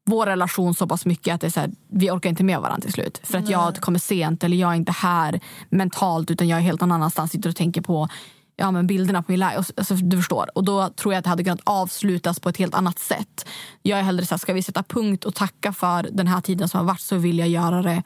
vår 0.06 0.26
relation 0.26 0.74
så 0.74 0.86
pass 0.86 1.06
mycket 1.06 1.34
att 1.34 1.40
det 1.40 1.46
är 1.46 1.50
så 1.50 1.60
här, 1.60 1.70
vi 1.88 2.10
orkar 2.10 2.30
inte 2.30 2.44
med 2.44 2.60
varandra 2.60 2.80
till 2.80 2.92
slut. 2.92 3.20
För 3.22 3.38
att 3.38 3.48
jag 3.48 3.76
kommer 3.76 3.98
sent 3.98 4.44
eller 4.44 4.56
jag 4.56 4.70
är 4.70 4.74
inte 4.74 4.92
här 4.92 5.40
mentalt 5.68 6.30
utan 6.30 6.48
jag 6.48 6.58
är 6.58 6.62
helt 6.62 6.80
någon 6.80 6.92
annanstans. 6.92 7.30
Sitter 7.30 7.48
och 7.50 7.56
tänker 7.56 7.82
på 7.82 8.08
ja, 8.56 8.70
men 8.70 8.86
bilderna 8.86 9.22
på 9.22 9.32
min 9.32 9.40
live. 9.40 9.64
Alltså, 9.76 9.94
du 9.94 10.16
förstår. 10.16 10.50
Och 10.54 10.64
då 10.64 10.88
tror 10.88 11.14
jag 11.14 11.18
att 11.18 11.24
det 11.24 11.30
hade 11.30 11.44
kunnat 11.44 11.60
avslutas 11.64 12.40
på 12.40 12.48
ett 12.48 12.56
helt 12.56 12.74
annat 12.74 12.98
sätt. 12.98 13.48
Jag 13.82 13.98
är 13.98 14.02
hellre 14.02 14.26
så 14.26 14.34
här, 14.34 14.38
ska 14.38 14.52
vi 14.52 14.62
sätta 14.62 14.82
punkt 14.82 15.24
och 15.24 15.34
tacka 15.34 15.72
för 15.72 16.08
den 16.12 16.26
här 16.26 16.40
tiden 16.40 16.68
som 16.68 16.78
har 16.78 16.84
varit 16.84 17.00
så 17.00 17.16
vill 17.16 17.38
jag 17.38 17.48
göra 17.48 17.82
det 17.82 18.02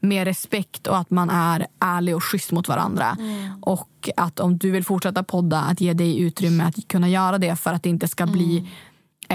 med 0.00 0.24
respekt 0.24 0.86
och 0.86 0.98
att 0.98 1.10
man 1.10 1.30
är 1.30 1.66
ärlig 1.80 2.16
och 2.16 2.24
schysst 2.24 2.52
mot 2.52 2.68
varandra. 2.68 3.16
Mm. 3.18 3.62
Och 3.62 4.10
att 4.16 4.40
om 4.40 4.58
du 4.58 4.70
vill 4.70 4.84
fortsätta 4.84 5.22
podda, 5.22 5.60
att 5.60 5.80
ge 5.80 5.92
dig 5.92 6.20
utrymme 6.20 6.64
att 6.64 6.88
kunna 6.88 7.08
göra 7.08 7.38
det 7.38 7.56
för 7.56 7.72
att 7.72 7.82
det 7.82 7.88
inte 7.88 8.08
ska 8.08 8.26
bli 8.26 8.58
Mm. 8.58 8.70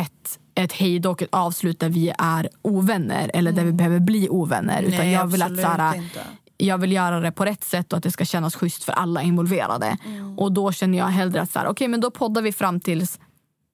ett, 0.05 0.39
ett 0.55 0.74
hejdå 0.74 1.12
och 1.12 1.22
ett 1.22 1.29
avslut 1.32 1.79
där 1.79 1.89
vi 1.89 2.13
är 2.17 2.50
ovänner 2.62 3.32
eller 3.34 3.51
där 3.51 3.63
vi 3.65 3.72
behöver 3.72 4.00
bli 4.00 4.29
ovänner. 4.29 4.82
Utan 4.82 4.93
Mm. 4.93 5.05
Nej, 5.05 5.13
jag 5.13 5.27
vill 5.27 5.41
att 5.41 5.48
absolut 5.51 5.65
så 5.65 5.72
här, 5.72 5.96
inte. 5.96 6.20
jag 6.58 6.77
vill 6.77 6.91
göra 6.91 7.20
det 7.20 7.32
på 7.32 7.46
rätt 7.46 7.63
sätt 7.63 7.93
och 7.93 7.98
att 7.98 8.03
det 8.03 8.12
ska 8.12 8.25
kännas 8.25 8.55
schysst 8.55 8.84
för 8.84 8.91
alla 8.93 9.22
involverade. 9.22 9.98
Mm. 10.05 10.39
Och 10.39 10.51
då 10.51 10.72
känner 10.72 10.98
jag 10.98 11.05
hellre 11.05 11.41
att 11.41 11.51
så 11.51 11.60
här, 11.60 11.67
okay, 11.67 11.88
men 11.88 12.01
då 12.01 12.12
poddar 12.12 12.41
vi 12.41 12.51
fram 12.51 12.79
tills, 12.79 13.20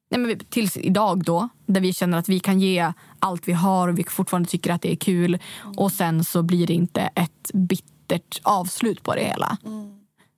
nej 0.10 0.20
men 0.20 0.40
tills 0.40 0.78
idag 0.78 1.24
då. 1.24 1.50
Där 1.66 1.82
vi 1.82 1.94
känner 1.94 2.18
att 2.18 2.30
vi 2.30 2.40
kan 2.40 2.60
ge 2.60 2.94
allt 3.20 3.48
vi 3.48 3.54
har 3.54 3.88
och 3.88 4.00
vi 4.00 4.04
fortfarande 4.04 4.50
tycker 4.50 4.72
att 4.72 4.82
det 4.82 4.92
är 4.92 4.96
kul. 4.96 5.40
Och 5.78 5.92
sen 5.92 6.24
så 6.24 6.44
blir 6.44 6.68
det 6.68 6.74
inte 6.74 7.02
ett 7.02 7.52
bittert 7.54 8.40
avslut 8.44 9.04
på 9.04 9.16
det 9.16 9.24
hela. 9.24 9.58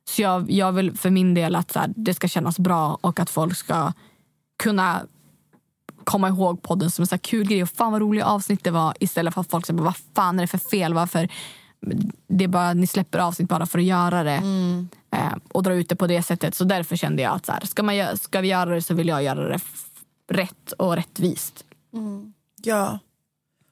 Så 0.10 0.22
jag, 0.22 0.52
jag 0.52 0.72
vill 0.72 0.98
för 0.98 1.10
min 1.10 1.34
del 1.34 1.56
att 1.56 1.72
så 1.72 1.80
här, 1.80 1.94
det 1.96 2.14
ska 2.14 2.28
kännas 2.28 2.60
bra 2.60 2.98
och 3.02 3.20
att 3.20 3.30
folk 3.30 3.58
ska 3.58 3.94
kunna 4.64 5.02
komma 6.04 6.30
ihåg 6.30 6.62
podden 6.62 6.92
som 6.92 7.04
en 7.04 7.08
så 7.08 7.18
kul 7.18 7.48
grej. 7.48 7.64
Och 7.64 7.70
fan 7.70 7.92
vad 7.92 8.02
roliga 8.02 8.26
avsnitt 8.26 8.64
det 8.64 8.72
var. 8.72 8.94
Istället 9.00 9.34
för 9.34 9.42
att 9.42 9.50
folk 9.50 9.66
säger 9.66 9.82
vad 9.82 9.98
fan 10.16 10.40
är 10.40 10.44
det 10.44 10.48
för 10.48 10.58
fel? 10.58 10.94
Varför? 10.94 11.30
Det 12.28 12.44
är 12.44 12.48
bara, 12.48 12.74
ni 12.74 12.88
släpper 12.88 13.20
avsnitt 13.20 13.50
bara 13.50 13.66
för 13.66 13.80
att 13.80 13.86
göra 13.86 14.24
det. 14.24 14.42
Eh, 15.12 15.34
och 15.48 15.64
dra 15.64 15.74
ut 15.74 15.90
det 15.90 15.96
på 15.96 16.08
det 16.08 16.24
sättet. 16.24 16.56
Så 16.56 16.64
därför 16.64 16.96
kände 16.96 17.22
jag 17.22 17.36
att 17.36 17.46
så 17.46 17.52
här, 17.52 17.66
ska, 17.66 17.84
man, 17.84 18.18
ska 18.18 18.42
vi 18.42 18.48
göra 18.48 18.70
det 18.76 18.82
så 18.82 18.94
vill 18.94 19.08
jag 19.08 19.24
göra 19.24 19.50
det 19.50 19.60
rätt 20.30 20.72
och 20.72 20.96
rättvist. 20.96 21.66
Ja. 22.64 23.00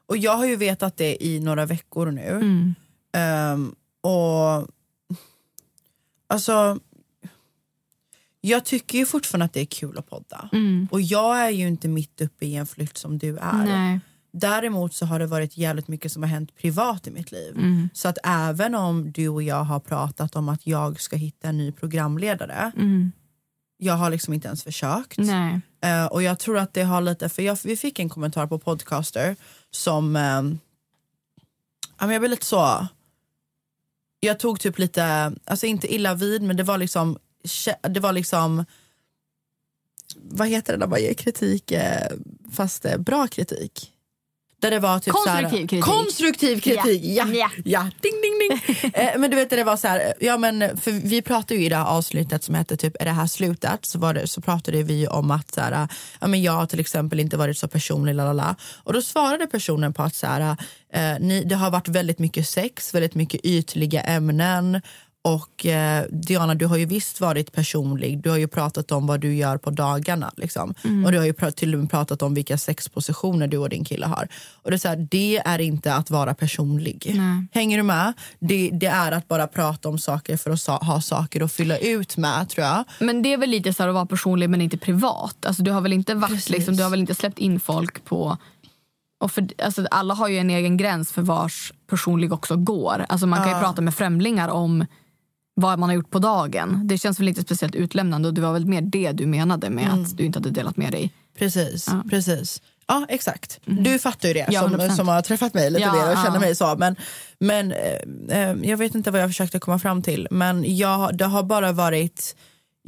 Och 0.05 0.17
jag 0.17 0.37
har 0.37 0.45
ju 0.45 0.55
vetat 0.55 0.97
det 0.97 1.25
i 1.25 1.39
några 1.39 1.65
veckor 1.65 2.11
nu. 2.11 2.27
Mm. 2.29 2.75
Ehm, 3.13 3.75
och 4.01 4.67
alltså 6.27 6.79
jag 8.41 8.65
tycker 8.65 8.97
ju 8.97 9.05
fortfarande 9.05 9.45
att 9.45 9.53
det 9.53 9.61
är 9.61 9.65
kul 9.65 9.97
att 9.97 10.09
podda. 10.09 10.49
Och 10.91 11.01
jag 11.01 11.39
är 11.39 11.49
ju 11.49 11.67
inte 11.67 11.87
mitt 11.87 12.21
uppe 12.21 12.45
i 12.45 12.55
en 12.55 12.67
flytt 12.67 12.97
som 12.97 13.17
du 13.17 13.37
är. 13.37 13.65
Nej. 13.65 13.99
Däremot 14.31 14.93
så 14.93 15.05
har 15.05 15.19
det 15.19 15.27
varit 15.27 15.57
jävligt 15.57 15.87
mycket 15.87 16.11
som 16.11 16.23
har 16.23 16.29
hänt 16.29 16.55
privat 16.55 17.07
i 17.07 17.11
mitt 17.11 17.31
liv. 17.31 17.53
Så 17.93 18.07
att 18.07 18.17
även 18.23 18.75
om 18.75 19.11
du 19.11 19.29
och 19.29 19.43
jag 19.43 19.63
har 19.63 19.79
pratat 19.79 20.35
om 20.35 20.49
att 20.49 20.67
jag 20.67 21.01
ska 21.01 21.15
hitta 21.15 21.47
en 21.47 21.57
ny 21.57 21.71
programledare. 21.71 22.71
Jag 23.77 23.93
har 23.93 24.09
liksom 24.09 24.33
inte 24.33 24.47
ens 24.47 24.63
försökt. 24.63 25.17
Eh, 25.81 26.05
och 26.05 26.23
jag 26.23 26.39
tror 26.39 26.57
att 26.57 26.73
det 26.73 26.83
har 26.83 27.01
lite, 27.01 27.29
för 27.29 27.41
jag, 27.41 27.57
vi 27.63 27.77
fick 27.77 27.99
en 27.99 28.09
kommentar 28.09 28.47
på 28.47 28.59
podcaster 28.59 29.35
som, 29.71 30.15
um, 30.15 30.59
ja 31.99 32.05
men 32.05 32.09
jag 32.09 32.21
blev 32.21 32.31
lite 32.31 32.45
så, 32.45 32.87
jag 34.19 34.39
tog 34.39 34.59
typ 34.59 34.77
lite, 34.79 35.33
alltså 35.45 35.65
inte 35.65 35.93
illa 35.93 36.13
vid 36.13 36.41
men 36.41 36.57
det 36.57 36.63
var 36.63 36.77
liksom, 36.77 37.17
det 37.89 37.99
var 37.99 38.13
liksom, 38.13 38.65
vad 40.15 40.47
heter 40.47 40.73
det 40.73 40.79
när 40.79 40.87
man 40.87 41.01
ger 41.01 41.13
kritik 41.13 41.71
eh, 41.71 42.11
fast 42.51 42.85
bra 42.97 43.27
kritik? 43.27 43.93
Där 44.59 44.71
det 44.71 44.79
var 44.79 44.99
typ 44.99 45.13
Konstruktiv 45.13 45.49
så 45.49 45.55
här, 45.55 45.67
kritik. 45.67 45.83
Konstruktiv 45.83 46.59
kritik, 46.59 47.01
ja. 47.03 47.27
Ja. 47.33 47.49
ja. 47.65 47.81
Ding, 48.01 48.21
ding, 48.21 48.39
ding. 48.39 48.91
eh, 48.93 49.19
men 49.19 49.31
du 49.31 49.35
vet, 49.35 49.49
det 49.49 49.63
var 49.63 49.77
så 49.77 49.87
här, 49.87 50.13
ja, 50.19 50.37
men, 50.37 50.77
för 50.77 50.91
vi 50.91 51.21
pratade 51.21 51.55
ju 51.55 51.65
i 51.65 51.69
det 51.69 51.75
här 51.75 51.85
avsnittet 51.85 52.43
som 52.43 52.55
hette 52.55 52.77
typ, 52.77 52.95
är 52.99 53.05
det 53.05 53.11
här 53.11 53.27
slutet? 53.27 53.85
Så, 53.85 53.99
var 53.99 54.13
det, 54.13 54.27
så 54.27 54.41
pratade 54.41 54.83
vi 54.83 55.07
om 55.07 55.31
att 55.31 55.53
så 55.53 55.61
här, 55.61 55.87
ja, 56.19 56.27
men 56.27 56.41
jag 56.41 56.51
har 56.51 56.65
till 56.65 56.79
exempel 56.79 57.19
inte 57.19 57.37
varit 57.37 57.57
så 57.57 57.67
personlig. 57.67 58.15
Lalala. 58.15 58.55
Och 58.83 58.93
då 58.93 59.01
svarade 59.01 59.47
personen 59.47 59.93
på 59.93 60.03
att 60.03 60.15
så 60.15 60.27
här, 60.27 60.57
eh, 60.93 61.19
ni, 61.19 61.43
det 61.43 61.55
har 61.55 61.71
varit 61.71 61.87
väldigt 61.87 62.19
mycket 62.19 62.47
sex, 62.47 62.93
väldigt 62.93 63.15
mycket 63.15 63.41
ytliga 63.43 64.01
ämnen. 64.01 64.81
Och 65.21 65.65
eh, 65.65 66.05
Diana, 66.09 66.55
du 66.55 66.65
har 66.65 66.77
ju 66.77 66.85
visst 66.85 67.21
varit 67.21 67.51
personlig. 67.51 68.23
Du 68.23 68.29
har 68.29 68.37
ju 68.37 68.47
pratat 68.47 68.91
om 68.91 69.07
vad 69.07 69.19
du 69.19 69.35
gör 69.35 69.57
på 69.57 69.69
dagarna. 69.69 70.31
Liksom. 70.37 70.73
Och 71.05 71.11
du 71.11 71.17
har 71.17 71.25
ju 71.25 71.33
till 71.51 71.73
och 71.73 71.79
med 71.79 71.91
pratat 71.91 72.21
om 72.21 72.33
vilka 72.33 72.57
sexpositioner 72.57 73.47
du 73.47 73.57
och 73.57 73.69
din 73.69 73.83
kille 73.85 74.05
har. 74.05 74.27
Och 74.63 74.71
det, 74.71 74.75
är 74.75 74.77
så 74.77 74.87
här, 74.87 75.07
det 75.11 75.37
är 75.37 75.59
inte 75.59 75.93
att 75.93 76.09
vara 76.09 76.33
personlig. 76.33 77.15
Hänger 77.51 77.77
du 77.77 77.83
med? 77.83 78.13
Det, 78.39 78.69
det 78.73 78.85
är 78.87 79.11
att 79.11 79.27
bara 79.27 79.47
prata 79.47 79.89
om 79.89 79.99
saker 79.99 80.37
för 80.37 80.51
att 80.51 80.61
sa- 80.61 80.77
ha 80.77 81.01
saker 81.01 81.41
att 81.41 81.51
fylla 81.51 81.77
ut 81.77 82.17
med, 82.17 82.49
tror 82.49 82.65
jag. 82.67 82.83
Men 82.99 83.21
det 83.21 83.33
är 83.33 83.37
väl 83.37 83.49
lite 83.49 83.73
så 83.73 83.83
här 83.83 83.87
att 83.87 83.95
vara 83.95 84.05
personlig 84.05 84.49
men 84.49 84.61
inte 84.61 84.77
privat. 84.77 85.45
Alltså, 85.45 85.63
du, 85.63 85.71
har 85.71 85.81
väl 85.81 85.93
inte 85.93 86.15
varit, 86.15 86.49
liksom, 86.49 86.75
du 86.75 86.83
har 86.83 86.89
väl 86.89 86.99
inte 86.99 87.15
släppt 87.15 87.39
in 87.39 87.59
folk 87.59 88.05
på... 88.05 88.37
Och 89.21 89.31
för, 89.31 89.47
alltså, 89.63 89.87
alla 89.91 90.13
har 90.13 90.27
ju 90.27 90.37
en 90.37 90.49
egen 90.49 90.77
gräns 90.77 91.11
för 91.11 91.21
vars 91.21 91.73
personlig 91.89 92.33
också 92.33 92.55
går. 92.55 93.05
Alltså, 93.09 93.27
man 93.27 93.39
kan 93.39 93.49
ju 93.53 93.59
prata 93.59 93.81
med 93.81 93.95
främlingar 93.95 94.49
om 94.49 94.85
vad 95.59 95.79
man 95.79 95.89
har 95.89 95.95
gjort 95.95 96.09
på 96.11 96.19
dagen. 96.19 96.81
Det 96.87 96.97
känns 96.97 97.19
väl 97.19 97.27
inte 97.27 97.41
speciellt 97.41 97.75
utlämnande 97.75 98.27
och 98.27 98.33
det 98.33 98.41
var 98.41 98.53
väl 98.53 98.65
mer 98.65 98.81
det 98.81 99.11
du 99.11 99.25
menade 99.25 99.69
med 99.69 99.85
Mm. 99.87 100.03
att 100.03 100.17
du 100.17 100.25
inte 100.25 100.39
hade 100.39 100.49
delat 100.49 100.77
med 100.77 100.91
dig. 100.91 101.13
Precis, 101.39 101.89
precis. 102.09 102.61
Ja, 102.87 103.05
exakt. 103.09 103.59
Du 103.65 103.99
fattar 103.99 104.27
ju 104.27 104.33
det 104.33 104.47
Ja, 104.51 104.61
som, 104.61 104.75
100%. 104.75 104.95
som 104.95 105.07
har 105.07 105.21
träffat 105.21 105.53
mig 105.53 105.69
lite 105.71 105.81
Ja, 105.81 105.93
mer 105.93 106.11
och 106.11 106.17
känner 106.17 106.33
ja. 106.35 106.39
mig 106.39 106.55
så. 106.55 106.75
Men, 106.77 106.95
men 107.39 107.71
eh, 107.71 108.39
eh, 108.49 108.55
jag 108.63 108.77
vet 108.77 108.95
inte 108.95 109.11
vad 109.11 109.21
jag 109.21 109.29
försökte 109.29 109.59
komma 109.59 109.79
fram 109.79 110.01
till. 110.01 110.27
Men 110.31 110.77
jag, 110.77 111.17
det 111.17 111.25
har 111.25 111.43
bara 111.43 111.71
varit 111.71 112.35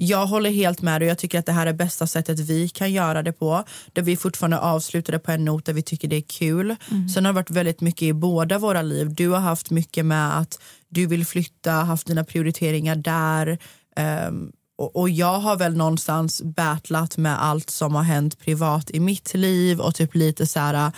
jag 0.04 0.26
håller 0.26 0.50
helt 0.50 0.82
med 0.82 1.02
och 1.02 1.08
jag 1.08 1.18
tycker 1.18 1.40
att 1.40 1.46
det 1.46 1.52
här 1.52 1.68
är 1.68 1.74
bästa 1.74 2.08
sättet 2.08 2.40
vi 2.40 2.70
kan 2.70 2.92
göra 2.92 3.24
det 3.24 3.34
på. 3.34 3.64
Där 3.94 4.02
vi 4.02 4.18
fortfarande 4.18 4.60
avslutar 4.60 5.14
det 5.14 5.20
på 5.20 5.32
en 5.32 5.46
not 5.46 5.66
där 5.66 5.74
vi 5.74 5.82
tycker 5.82 6.08
det 6.08 6.16
är 6.16 6.22
kul. 6.22 6.76
Sen 7.14 7.26
har 7.26 7.34
det 7.34 7.36
varit 7.36 7.50
väldigt 7.50 7.82
mycket 7.82 8.02
i 8.02 8.14
båda 8.14 8.58
våra 8.58 8.82
liv. 8.82 9.14
Du 9.14 9.30
har 9.30 9.40
haft 9.40 9.70
mycket 9.70 10.06
med 10.06 10.38
att 10.38 10.60
du 10.90 11.08
vill 11.08 11.26
flytta, 11.26 11.72
haft 11.72 12.08
dina 12.08 12.24
prioriteringar 12.24 12.96
där. 12.96 13.58
Ehm, 13.96 14.52
och, 14.94 15.10
jag 15.10 15.40
har 15.40 15.56
väl 15.58 15.78
någonstans 15.78 16.42
battlat 16.42 17.18
med 17.18 17.44
allt 17.44 17.70
som 17.70 17.96
har 17.96 18.04
hänt 18.04 18.40
privat 18.40 18.92
i 18.92 19.00
mitt 19.00 19.34
liv 19.34 19.80
och 19.80 19.96
typ 19.96 20.16
lite 20.16 20.48
så 20.48 20.60
här 20.60 20.92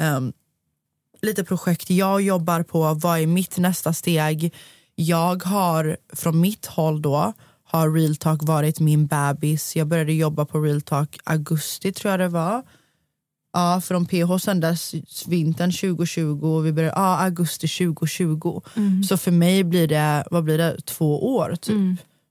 ehm, 0.00 0.32
lite 1.22 1.44
projekt 1.44 1.90
jag 1.90 2.22
jobbar 2.22 2.62
på, 2.62 2.94
vad 2.94 3.18
är 3.18 3.26
mitt 3.26 3.58
nästa 3.58 3.92
steg? 3.92 4.54
Jag 4.94 5.42
har 5.42 5.96
från 6.12 6.40
mitt 6.40 6.66
håll 6.66 7.02
då 7.02 7.32
har 7.72 7.90
Real 7.90 8.16
Talk 8.16 8.42
varit 8.42 8.80
min 8.80 9.06
bebis. 9.06 9.76
Jag 9.76 9.86
började 9.86 10.12
jobba 10.12 10.44
på 10.44 10.60
Real 10.60 10.80
Talk 10.80 11.18
augusti 11.24 11.92
tror 11.92 12.10
jag 12.10 12.20
det 12.20 12.28
var. 12.28 12.62
Ja, 13.52 13.80
från 13.84 14.06
PH 14.06 14.38
sen 14.40 14.60
dess 14.60 14.94
vintern 15.26 15.72
2020 15.72 16.46
och 16.46 16.66
vi 16.66 16.72
började, 16.72 16.94
ja, 16.96 17.16
augusti 17.16 17.68
2020. 17.68 18.60
Så 19.08 19.16
för 19.16 19.30
mig 19.30 19.64
blir 19.64 19.88
det, 19.88 20.24
vad 20.30 20.44
blir 20.44 20.58
det, 20.58 20.80
två 20.84 21.36
år 21.36 21.56
typ 21.60 21.76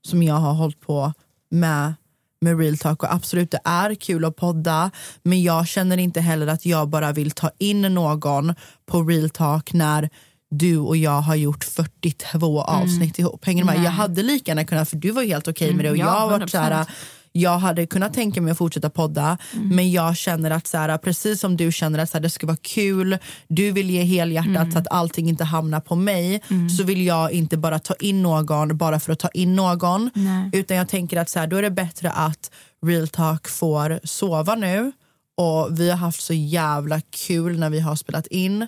som 0.04 0.22
jag 0.22 0.34
har 0.34 0.52
hållit 0.52 0.80
på 0.80 1.12
med 1.50 1.94
med 2.40 2.58
real 2.58 2.78
talk 2.78 3.02
och 3.02 3.14
absolut 3.14 3.50
det 3.50 3.60
är 3.64 3.94
kul 3.94 4.24
att 4.24 4.36
podda 4.36 4.90
men 5.22 5.42
jag 5.42 5.68
känner 5.68 5.98
inte 5.98 6.20
heller 6.20 6.46
att 6.46 6.66
jag 6.66 6.88
bara 6.88 7.12
vill 7.12 7.30
ta 7.30 7.50
in 7.58 7.82
någon 7.82 8.54
på 8.86 9.02
real 9.02 9.30
talk 9.30 9.72
när 9.72 10.10
du 10.52 10.78
och 10.78 10.96
jag 10.96 11.20
har 11.20 11.34
gjort 11.34 11.64
42 11.64 12.60
avsnitt 12.60 13.18
ihop. 13.18 13.44
Hänger 13.44 13.64
med? 13.64 13.76
Jag 13.84 13.90
hade 13.90 14.22
lika 14.22 14.50
gärna 14.50 14.64
kunnat, 14.64 14.88
för 14.88 14.96
du 14.96 15.10
var 15.10 15.22
helt 15.22 15.48
okej 15.48 15.74
med 15.74 15.84
det 15.84 15.90
och 15.90 15.96
ja, 15.96 16.04
jag 16.04 16.12
har 16.12 16.30
varit 16.30 16.50
så 16.50 16.58
här, 16.58 16.72
100%. 16.72 16.86
jag 17.32 17.58
hade 17.58 17.86
kunnat 17.86 18.14
tänka 18.14 18.40
mig 18.40 18.50
att 18.52 18.58
fortsätta 18.58 18.90
podda 18.90 19.38
men 19.52 19.92
jag 19.92 20.16
känner 20.16 20.50
att 20.50 20.66
så 20.66 20.78
här, 20.78 20.98
precis 20.98 21.40
som 21.40 21.56
du 21.56 21.72
känner 21.72 21.98
att 21.98 22.10
så 22.10 22.16
här, 22.16 22.22
det 22.22 22.30
ska 22.30 22.46
vara 22.46 22.56
kul, 22.62 23.18
du 23.48 23.70
vill 23.70 23.90
ge 23.90 24.02
helhjärtat 24.02 24.72
så 24.72 24.78
att 24.78 24.86
allting 24.90 25.28
inte 25.28 25.44
hamnar 25.44 25.80
på 25.80 25.94
mig 25.94 26.42
så 26.78 26.84
vill 26.84 27.06
jag 27.06 27.32
inte 27.32 27.56
bara 27.56 27.78
ta 27.78 27.94
in 27.94 28.22
någon 28.22 28.76
bara 28.76 29.00
för 29.00 29.12
att 29.12 29.18
ta 29.18 29.28
in 29.28 29.56
någon 29.56 30.10
Nej. 30.14 30.50
utan 30.52 30.76
jag 30.76 30.88
tänker 30.88 31.16
att 31.16 31.28
så 31.28 31.38
här, 31.38 31.46
då 31.46 31.56
är 31.56 31.62
det 31.62 31.70
bättre 31.70 32.10
att 32.10 32.50
real 32.86 33.08
talk 33.08 33.48
får 33.48 34.00
sova 34.04 34.54
nu 34.54 34.92
och 35.36 35.80
vi 35.80 35.90
har 35.90 35.96
haft 35.96 36.22
så 36.22 36.34
jävla 36.34 37.00
kul 37.00 37.58
när 37.58 37.70
vi 37.70 37.80
har 37.80 37.96
spelat 37.96 38.26
in. 38.26 38.62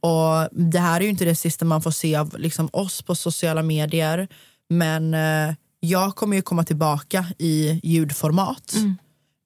Och 0.00 0.48
Det 0.52 0.78
här 0.78 1.00
är 1.00 1.04
ju 1.04 1.10
inte 1.10 1.24
det 1.24 1.34
sista 1.34 1.64
man 1.64 1.82
får 1.82 1.90
se 1.90 2.16
av 2.16 2.34
liksom, 2.38 2.68
oss 2.72 3.02
på 3.02 3.14
sociala 3.14 3.62
medier 3.62 4.28
men 4.70 5.14
eh, 5.14 5.54
jag 5.80 6.14
kommer 6.16 6.36
ju 6.36 6.42
komma 6.42 6.64
tillbaka 6.64 7.26
i 7.38 7.80
ljudformat 7.84 8.74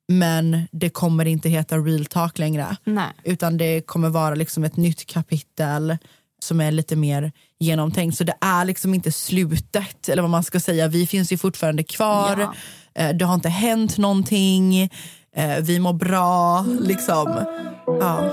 men 0.08 0.68
det 0.72 0.90
kommer 0.90 1.24
inte 1.24 1.48
heta 1.48 1.78
real 1.78 2.04
talk 2.06 2.38
längre 2.38 2.76
Nej. 2.84 3.12
utan 3.24 3.56
det 3.56 3.80
kommer 3.86 4.08
vara 4.08 4.34
liksom 4.34 4.64
ett 4.64 4.76
nytt 4.76 5.06
kapitel 5.06 5.96
som 6.42 6.60
är 6.60 6.72
lite 6.72 6.96
mer 6.96 7.32
genomtänkt. 7.58 8.16
Så 8.16 8.24
det 8.24 8.34
är 8.40 8.64
liksom 8.64 8.94
inte 8.94 9.12
slutet, 9.12 10.08
eller 10.08 10.22
vad 10.22 10.30
man 10.30 10.42
ska 10.42 10.60
säga. 10.60 10.88
Vi 10.88 11.06
finns 11.06 11.32
ju 11.32 11.38
fortfarande 11.38 11.82
kvar. 11.82 12.38
Ja. 12.94 13.02
Eh, 13.02 13.16
Det 13.16 13.24
har 13.24 13.34
inte 13.34 13.48
hänt 13.48 13.98
någonting 13.98 14.90
eh, 15.37 15.58
vi 15.62 15.78
mår 15.80 15.92
bra. 15.92 16.64
Liksom. 16.80 17.44
Ja. 17.87 18.32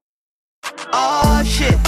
Oh 0.93 1.43
shit. 1.43 1.79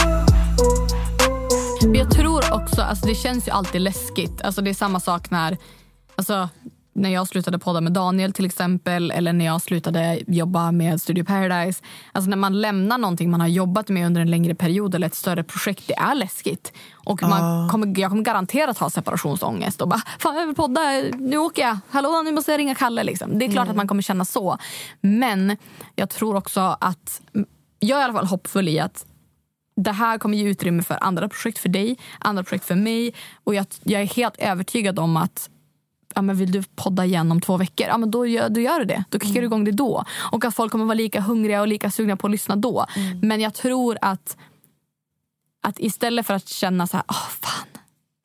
Men 1.81 1.95
jag 1.95 2.12
tror 2.12 2.53
också, 2.53 2.81
alltså 2.81 3.07
det 3.07 3.15
känns 3.15 3.48
ju 3.48 3.51
alltid 3.51 3.81
läskigt. 3.81 4.41
Alltså 4.41 4.62
det 4.62 4.69
är 4.69 4.74
samma 4.74 5.00
sak 5.00 5.31
när, 5.31 5.57
alltså, 6.15 6.50
när 6.93 7.10
jag 7.10 7.27
slutade 7.27 7.60
podda 7.60 7.81
med 7.81 7.93
Daniel 7.93 8.33
till 8.33 8.45
exempel 8.45 9.12
eller 9.12 9.33
när 9.33 9.45
jag 9.45 9.62
slutade 9.62 10.19
jobba 10.27 10.72
med 10.72 11.01
Studio 11.01 11.24
Paradise. 11.24 11.83
Alltså 12.12 12.29
när 12.29 12.38
man 12.38 12.62
lämnar 12.62 12.98
någonting 12.98 13.31
man 13.31 13.41
har 13.41 13.48
jobbat 13.48 13.89
med 13.89 14.05
under 14.05 14.22
en 14.22 14.31
längre 14.31 14.55
period 14.55 14.95
eller 14.95 15.07
ett 15.07 15.15
större 15.15 15.43
projekt, 15.43 15.83
det 15.88 15.95
är 15.95 16.15
läskigt. 16.15 16.74
Och 16.93 17.22
man 17.22 17.69
kommer, 17.69 18.00
jag 18.00 18.10
kommer 18.10 18.24
garanterat 18.24 18.77
ha 18.77 18.89
separationsångest 18.89 19.81
och 19.81 19.88
bara 19.88 20.01
“fan 20.19 20.36
jag 20.36 20.45
vill 20.45 20.55
podda, 20.55 20.81
nu 21.17 21.38
åker 21.38 21.62
jag, 21.62 21.77
hallå 21.89 22.22
nu 22.25 22.31
måste 22.31 22.51
jag 22.51 22.60
ringa 22.60 22.75
Kalle”. 22.75 23.03
Liksom. 23.03 23.39
Det 23.39 23.45
är 23.45 23.51
klart 23.51 23.69
att 23.69 23.75
man 23.75 23.88
kommer 23.88 24.01
känna 24.01 24.25
så. 24.25 24.57
Men 25.01 25.57
jag 25.95 26.10
tror 26.10 26.36
också 26.36 26.77
att, 26.81 27.22
jag 27.83 27.97
är 27.97 28.01
i 28.01 28.03
alla 28.03 28.13
fall 28.13 28.25
hoppfull 28.25 28.67
i 28.67 28.79
att 28.79 29.05
det 29.75 29.91
här 29.91 30.17
kommer 30.17 30.37
ge 30.37 30.43
utrymme 30.43 30.83
för 30.83 30.97
andra 31.01 31.29
projekt 31.29 31.57
för 31.57 31.69
dig, 31.69 31.97
andra 32.19 32.43
projekt 32.43 32.65
för 32.65 32.75
mig. 32.75 33.13
Och 33.43 33.55
jag, 33.55 33.65
jag 33.83 34.01
är 34.01 34.05
helt 34.05 34.35
övertygad 34.37 34.99
om 34.99 35.17
att 35.17 35.49
ja, 36.15 36.21
men 36.21 36.35
vill 36.35 36.51
du 36.51 36.63
podda 36.75 37.05
igen 37.05 37.31
om 37.31 37.41
två 37.41 37.57
veckor, 37.57 37.87
ja, 37.87 37.97
men 37.97 38.11
då, 38.11 38.25
gör, 38.25 38.49
då 38.49 38.61
gör 38.61 38.79
du 38.79 38.85
det. 38.85 39.03
Då 39.09 39.19
kickar 39.19 39.41
du 39.41 39.45
igång 39.45 39.63
det 39.63 39.71
då. 39.71 40.03
Och 40.31 40.45
att 40.45 40.55
folk 40.55 40.71
kommer 40.71 40.85
vara 40.85 40.93
lika 40.93 41.21
hungriga 41.21 41.61
och 41.61 41.67
lika 41.67 41.91
sugna 41.91 42.17
på 42.17 42.27
att 42.27 42.31
lyssna 42.31 42.55
då. 42.55 42.85
Men 43.21 43.41
jag 43.41 43.53
tror 43.53 43.97
att, 44.01 44.37
att 45.61 45.79
istället 45.79 46.27
för 46.27 46.33
att 46.33 46.47
känna 46.47 46.87
så 46.87 46.97
här, 46.97 47.05
åh 47.07 47.29
fan. 47.29 47.67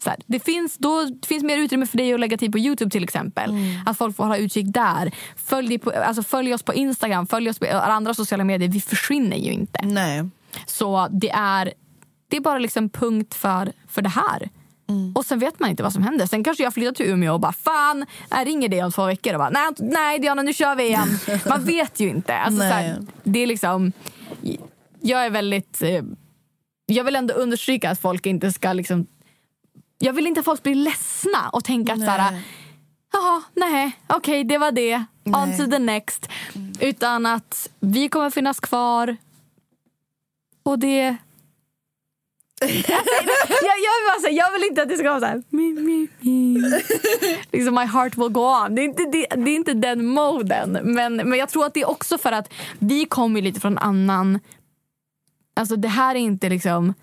Så 0.08 0.12
här, 0.12 0.20
det, 0.26 0.40
finns, 0.40 0.78
då, 0.78 1.04
det 1.04 1.26
finns 1.26 1.44
mer 1.44 1.58
utrymme 1.58 1.86
för 1.86 1.96
dig 1.96 2.14
att 2.14 2.20
lägga 2.20 2.36
tid 2.36 2.52
på 2.52 2.58
Youtube 2.58 2.90
till 2.90 3.04
exempel. 3.04 3.54
Att 3.86 3.98
folk 3.98 4.16
får 4.16 4.24
hålla 4.24 4.36
utkik 4.36 4.66
där. 4.68 5.14
Följ, 5.36 5.78
på, 5.78 5.90
alltså, 5.90 6.22
följ 6.22 6.54
oss 6.54 6.62
på 6.62 6.74
Instagram, 6.74 7.26
följ 7.26 7.50
oss 7.50 7.58
på 7.58 7.66
andra 7.66 8.14
sociala 8.14 8.44
medier. 8.44 8.68
Vi 8.68 8.80
försvinner 8.80 9.36
ju 9.36 9.52
inte. 9.52 9.80
Nej. 9.82 10.28
Så 10.66 11.08
det 11.10 11.30
är, 11.30 11.72
det 12.28 12.36
är 12.36 12.40
bara 12.40 12.58
liksom 12.58 12.88
punkt 12.88 13.34
för, 13.34 13.72
för 13.88 14.02
det 14.02 14.08
här. 14.08 14.48
Och 15.14 15.26
sen 15.26 15.38
vet 15.38 15.60
man 15.60 15.70
inte 15.70 15.82
vad 15.82 15.92
som 15.92 16.02
händer. 16.02 16.26
Sen 16.26 16.44
kanske 16.44 16.62
jag 16.62 16.74
flyttar 16.74 16.92
till 16.92 17.06
Umeå 17.06 17.34
och 17.34 17.40
bara 17.40 17.52
fan, 17.52 18.06
jag 18.30 18.46
ringer 18.46 18.68
dig 18.68 18.84
om 18.84 18.92
två 18.92 19.06
veckor 19.06 19.32
och 19.32 19.38
bara 19.38 19.50
nej, 19.50 19.70
nej 19.78 20.18
Diana 20.18 20.42
nu 20.42 20.52
kör 20.52 20.74
vi 20.74 20.84
igen. 20.84 21.08
Man 21.48 21.64
vet 21.64 22.00
ju 22.00 22.08
inte. 22.08 22.34
Alltså, 22.36 22.60
så 22.60 22.64
här, 22.64 22.98
det 23.24 23.40
är 23.40 23.46
liksom, 23.46 23.92
jag 25.00 25.26
är 25.26 25.30
väldigt, 25.30 25.82
eh, 25.82 26.02
jag 26.86 27.04
vill 27.04 27.16
ändå 27.16 27.34
understryka 27.34 27.90
att 27.90 28.00
folk 28.00 28.26
inte 28.26 28.52
ska 28.52 28.72
liksom, 28.72 29.06
jag 29.98 30.12
vill 30.12 30.26
inte 30.26 30.40
att 30.40 30.44
folk 30.44 30.62
blir 30.62 30.74
ledsna 30.74 31.48
och 31.52 31.64
tänka 31.64 31.92
att 31.92 31.98
såhär, 31.98 32.42
jaha, 33.12 33.42
nej, 33.54 33.92
okej 34.06 34.44
det 34.44 34.58
var 34.58 34.72
det, 34.72 35.04
on 35.24 35.56
to 35.56 35.70
the 35.70 35.78
next. 35.78 36.28
Utan 36.80 37.26
att 37.26 37.70
vi 37.80 38.08
kommer 38.08 38.30
finnas 38.30 38.60
kvar 38.60 39.16
och 40.62 40.78
det 40.78 41.16
jag, 42.60 42.70
jag, 43.86 43.94
vill 43.96 44.06
bara 44.08 44.20
säga, 44.20 44.32
jag 44.32 44.52
vill 44.52 44.64
inte 44.64 44.82
att 44.82 44.88
det 44.88 44.96
ska 44.96 45.08
vara 45.08 45.20
så 45.20 45.26
här... 45.26 45.42
Mi, 45.48 45.72
mi, 45.72 46.08
mi. 46.20 46.62
Liksom 47.52 47.74
my 47.74 47.84
heart 47.84 48.16
will 48.16 48.28
go 48.28 48.40
on. 48.40 48.74
Det 48.74 48.82
är 48.82 48.84
inte, 48.84 49.04
det, 49.04 49.26
det 49.44 49.50
är 49.50 49.56
inte 49.56 49.74
den 49.74 50.06
moden. 50.06 50.78
Men, 50.82 51.16
men 51.16 51.38
jag 51.38 51.48
tror 51.48 51.66
att 51.66 51.74
det 51.74 51.80
är 51.80 51.90
också 51.90 52.18
för 52.18 52.32
att 52.32 52.52
vi 52.78 53.04
kommer 53.04 53.42
lite 53.42 53.60
från 53.60 53.78
annan... 53.78 54.40
Alltså 55.56 55.76
det 55.76 55.88
här 55.88 56.14
är 56.14 56.18
inte 56.18 56.48
liksom 56.48 56.94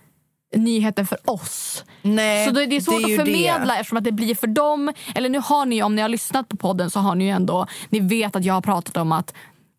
nyheten 0.56 1.06
för 1.06 1.30
oss. 1.30 1.84
Nej, 2.02 2.46
så 2.46 2.52
det, 2.52 2.66
det 2.66 2.76
är 2.76 2.82
svårt 2.82 3.04
det 3.04 3.14
är 3.14 3.20
att 3.20 3.26
förmedla 3.26 3.74
det. 3.74 3.80
eftersom 3.80 3.98
att 3.98 4.04
det 4.04 4.12
blir 4.12 4.36
för 4.36 4.48
dem. 4.48 4.94
Eller 5.16 5.30
nu 5.30 5.40
har 5.40 5.66
ni, 5.66 5.84
om 5.84 5.96
ni 5.96 6.02
har 6.02 6.10
lyssnat 6.10 6.50
på 6.50 6.58
podden 6.58 6.90
så 6.90 7.00
har 7.00 7.16
ni 7.16 7.24
ju 7.24 7.30
ändå, 7.30 7.68
ni 7.90 8.00
vet 8.00 8.36
att 8.36 8.46
jag 8.46 8.54
har 8.54 8.62
pratat 8.62 8.98
om 8.98 9.12
att 9.12 9.34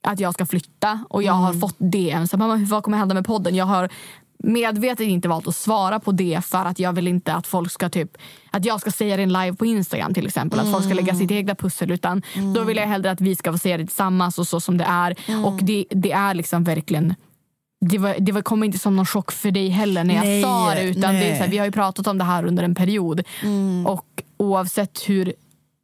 att 0.07 0.21
jag 0.21 0.35
ska 0.35 0.47
flytta 0.47 1.05
och 1.09 1.23
jag 1.23 1.33
har 1.33 1.53
fått 1.53 1.77
DM. 1.79 2.27
Så 2.27 2.37
mamma, 2.37 2.57
vad 2.57 2.83
kommer 2.83 2.99
hända 2.99 3.15
med 3.15 3.27
podden? 3.27 3.55
Jag 3.55 3.65
har 3.65 3.89
medvetet 4.39 5.07
inte 5.07 5.29
valt 5.29 5.49
att 5.49 5.57
svara 5.57 6.01
på 6.01 6.13
det 6.13 6.45
för 6.45 6.65
att 6.65 6.79
jag 6.79 6.93
vill 6.93 7.09
inte 7.09 7.35
att 7.35 7.47
folk 7.47 7.73
ska 7.73 7.89
typ 7.89 8.17
att 8.51 8.65
jag 8.65 8.81
ska 8.81 8.91
säga 8.91 9.17
det 9.17 9.27
live 9.27 9.53
på 9.57 9.67
Instagram 9.67 10.15
till 10.15 10.27
exempel. 10.27 10.61
Att 10.61 10.73
folk 10.73 10.85
ska 10.85 10.95
lägga 10.95 11.15
sitt 11.15 11.31
egna 11.31 11.55
pussel. 11.55 11.91
Utan 11.91 12.23
då 12.55 12.63
vill 12.63 12.77
jag 12.77 12.87
hellre 12.87 13.11
att 13.11 13.21
vi 13.21 13.37
ska 13.37 13.53
få 13.53 13.59
se 13.59 13.77
det 13.77 13.87
tillsammans 13.87 14.39
och 14.39 14.47
så 14.47 14.61
som 14.61 14.79
det 14.79 14.85
är. 14.85 15.17
Och 15.45 15.59
det, 15.63 15.85
det 15.91 16.13
är 16.13 16.35
liksom 16.35 16.65
verkligen 16.65 17.15
det, 17.81 17.99
var, 17.99 18.17
det 18.21 18.33
var, 18.33 18.43
kom 18.43 18.65
inte 18.65 18.79
som 18.79 18.97
någon 18.97 19.07
chock 19.07 19.33
för 19.33 19.51
dig 19.51 19.69
heller 19.69 20.05
när 20.05 20.15
jag 20.15 20.25
Nej, 20.25 20.43
sa 20.43 20.75
det. 20.75 20.83
Utan 20.83 21.15
det 21.15 21.31
är 21.31 21.37
så 21.37 21.43
här, 21.43 21.51
vi 21.51 21.59
har 21.59 21.67
ju 21.67 21.73
pratat 21.73 22.07
om 22.07 22.19
det 22.19 22.25
här 22.25 22.45
under 22.45 22.63
en 22.63 22.75
period. 22.75 23.23
Och 23.87 24.23
oavsett 24.37 25.09
hur, 25.09 25.33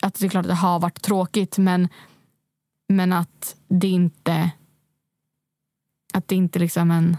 att 0.03 0.15
det 0.15 0.27
är 0.27 0.31
klart 0.31 0.45
att 0.45 0.51
det 0.51 0.55
har 0.55 0.79
varit 0.79 1.03
tråkigt 1.03 1.59
men, 1.59 1.89
men 2.89 3.13
att 3.13 3.57
det 3.69 3.89
inte 3.89 4.51
att 6.13 6.29
det 6.29 6.35
inte 6.35 6.59
liksom 6.59 6.91
en 6.91 7.17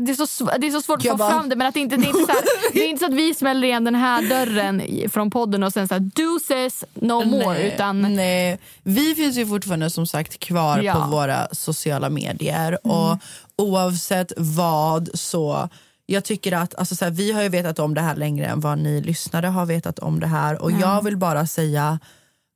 det 0.00 0.12
är, 0.12 0.26
så, 0.26 0.44
det 0.58 0.66
är 0.66 0.70
så 0.70 0.82
svårt 0.82 0.98
att 0.98 1.04
Jag 1.04 1.12
få 1.12 1.16
bara- 1.18 1.30
fram 1.30 1.48
det 1.48 1.56
men 1.56 1.66
att 1.66 1.74
det, 1.74 1.80
inte, 1.80 1.96
det, 1.96 2.04
är 2.04 2.08
inte 2.08 2.20
så 2.20 2.32
här, 2.32 2.42
det 2.72 2.84
är 2.84 2.88
inte 2.88 3.00
så 3.00 3.06
att 3.06 3.14
vi 3.14 3.34
smäller 3.34 3.68
igen 3.68 3.84
den 3.84 3.94
här 3.94 4.28
dörren 4.28 4.82
från 5.10 5.30
podden 5.30 5.62
och 5.62 5.72
sen 5.72 5.88
så 5.88 5.94
här 5.94 6.00
deuces 6.00 6.84
no 6.94 7.24
more 7.24 7.46
Nej, 7.58 7.72
utan 7.74 8.14
nej. 8.14 8.58
Vi 8.82 9.14
finns 9.14 9.36
ju 9.36 9.46
fortfarande 9.46 9.90
som 9.90 10.06
sagt 10.06 10.38
kvar 10.38 10.78
Ja. 10.78 10.94
på 10.94 11.00
våra 11.10 11.48
sociala 11.52 12.10
medier. 12.10 12.86
Och 12.86 13.18
oavsett 13.56 14.32
vad 14.36 15.10
så... 15.14 15.68
Jag 16.06 16.24
tycker 16.24 16.52
att 16.52 16.74
alltså, 16.74 16.96
så 16.96 17.04
här, 17.04 17.12
Vi 17.12 17.32
har 17.32 17.42
ju 17.42 17.48
vetat 17.48 17.78
om 17.78 17.94
det 17.94 18.00
här 18.00 18.16
längre 18.16 18.46
än 18.46 18.60
vad 18.60 18.78
ni 18.78 19.00
lyssnare 19.00 19.46
har 19.46 19.66
vetat 19.66 19.98
om 19.98 20.20
det 20.20 20.26
här. 20.26 20.62
Och 20.62 20.72
jag 20.72 21.04
vill 21.04 21.16
bara 21.16 21.46
säga, 21.46 21.98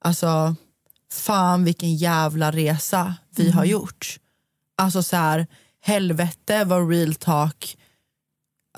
alltså 0.04 0.54
fan 1.12 1.64
vilken 1.64 1.96
jävla 1.96 2.50
resa 2.52 3.14
vi 3.36 3.50
har 3.50 3.64
gjort. 3.64 4.16
Alltså 4.78 5.02
så 5.02 5.16
här, 5.16 5.46
helvete 5.86 6.64
vad 6.64 6.90
real 6.90 7.14
talk 7.14 7.76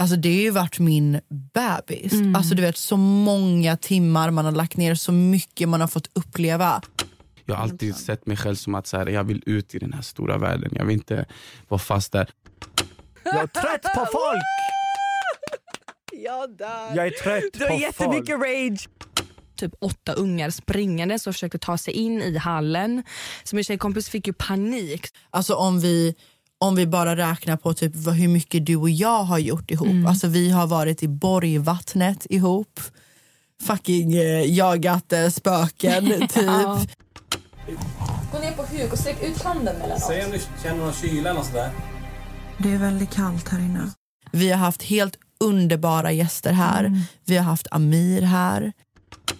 Alltså 0.01 0.16
det 0.16 0.29
har 0.29 0.40
ju 0.42 0.51
varit 0.51 0.79
min 0.79 1.21
bebis. 1.55 2.12
Alltså 2.37 2.55
du 2.55 2.62
vet 2.62 2.77
så 2.77 2.97
många 2.97 3.77
timmar 3.77 4.31
man 4.31 4.44
har 4.44 4.53
lagt 4.53 4.77
ner, 4.77 4.94
så 4.94 5.12
mycket 5.12 5.68
man 5.68 5.81
har 5.81 5.88
fått 5.88 6.11
uppleva. 6.12 6.83
Jag 7.44 7.55
har 7.55 7.62
alltid 7.62 7.97
sett 7.97 8.27
mig 8.27 8.37
själv 8.37 8.55
som 8.55 8.75
att 8.75 8.87
så 8.87 8.97
här, 8.97 9.07
jag 9.07 9.25
vill 9.25 9.42
ut 9.47 9.75
i 9.75 9.79
den 9.79 9.92
här 9.92 10.03
stora 10.03 10.38
världen. 10.38 10.71
Jag 10.75 10.85
vill 10.85 10.94
inte 10.94 11.27
vara 11.68 11.79
fast 11.79 12.12
där. 12.12 12.31
Jag 13.25 13.37
är 13.37 13.47
trött 13.47 13.83
på 13.83 14.07
folk! 14.12 14.42
Jag 16.25 16.57
dör. 16.57 16.97
Jag 16.97 17.07
är 17.07 17.11
trött 17.11 17.44
Du 17.53 17.64
har 17.64 17.71
på 17.71 17.81
jättemycket 17.81 18.37
folk. 18.37 18.47
rage. 18.47 18.88
Typ 19.57 19.75
åtta 19.81 20.12
ungar 20.12 20.51
springandes 20.51 21.27
och 21.27 21.35
försökte 21.35 21.59
ta 21.59 21.79
sig 21.79 21.94
in 21.94 22.23
i 22.23 22.37
hallen. 22.37 23.03
Så 23.44 23.57
min 23.57 23.64
tjejkompis 23.64 24.09
fick 24.09 24.27
ju 24.27 24.33
panik. 24.33 25.07
Alltså 25.31 25.55
om 25.55 25.81
vi, 25.81 26.14
om 26.59 26.75
vi 26.75 26.87
bara 26.87 27.16
räknar 27.16 27.57
på 27.57 27.75
typ 27.75 27.92
hur 27.97 28.29
mycket 28.29 28.66
du 28.66 28.77
och 28.77 28.90
jag 28.90 29.23
har 29.23 29.38
gjort 29.38 29.71
ihop. 29.71 30.07
Alltså 30.09 30.27
vi 30.27 30.51
har 30.51 30.66
varit 30.66 31.03
i 31.03 31.09
Borgvattnet 31.09 32.27
ihop. 32.31 32.81
Fucking 33.62 34.14
eh, 34.14 34.55
jagat 34.55 35.12
eh, 35.12 35.29
spöken 35.29 36.05
typ. 36.29 36.47
Gå 38.33 38.38
ner 38.38 38.53
på 38.57 38.62
huk 38.62 38.92
och 38.92 38.99
sträck 38.99 39.23
ut 39.23 39.42
handen 39.42 39.79
mellan 39.79 39.97
oss. 39.97 40.07
Säg 40.07 40.25
om 40.25 40.31
du 40.33 40.38
känner 40.62 40.85
någon 40.85 40.92
kyla 40.92 41.31
eller 41.31 41.42
sådär. 41.42 41.71
Det 42.59 42.71
är 42.73 42.79
väldigt 42.79 43.11
kallt 43.11 43.49
här 43.49 43.59
inne. 43.59 43.90
Vi 44.33 44.51
har 44.51 44.59
haft 44.59 44.83
helt 44.83 45.16
underbara 45.40 46.12
gäster 46.12 46.53
här. 46.53 47.03
Vi 47.25 47.37
har 47.37 47.44
haft 47.44 47.66
Amir 47.71 48.23
här. 48.23 48.73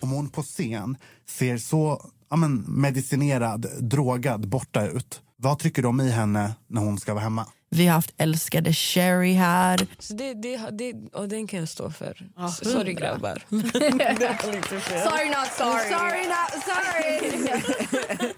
om 0.01 0.11
hon 0.11 0.29
på 0.29 0.43
scen 0.43 0.97
ser 1.29 1.59
så 1.59 2.11
ja, 2.31 2.37
men, 2.37 2.65
medicinerad, 2.69 3.67
drogad, 3.81 4.49
borta 4.49 4.87
ut. 4.87 5.21
Vad 5.43 5.59
tycker 5.59 5.83
du 5.83 5.89
om 5.89 6.01
i 6.01 6.11
henne 6.11 6.55
när 6.67 6.81
hon 6.81 6.99
ska 6.99 7.15
vara 7.15 7.25
hemma? 7.25 7.47
Vi 7.71 7.87
har 7.87 7.95
haft 7.95 8.15
älskade 8.17 8.73
Sherry 8.73 9.33
här. 9.33 9.87
Så 9.99 10.15
det, 10.15 10.35
det, 10.35 10.71
det, 10.73 10.95
och 11.13 11.29
den 11.29 11.47
kan 11.47 11.59
jag 11.59 11.69
stå 11.69 11.91
för. 11.91 12.29
Sorry 12.63 12.95
grabbar. 12.95 13.43
Sorry 13.51 15.29
not 15.29 15.49
sorry. 15.57 15.91
Sorry 15.91 16.27
not 16.27 16.63
sorry! 16.65 18.33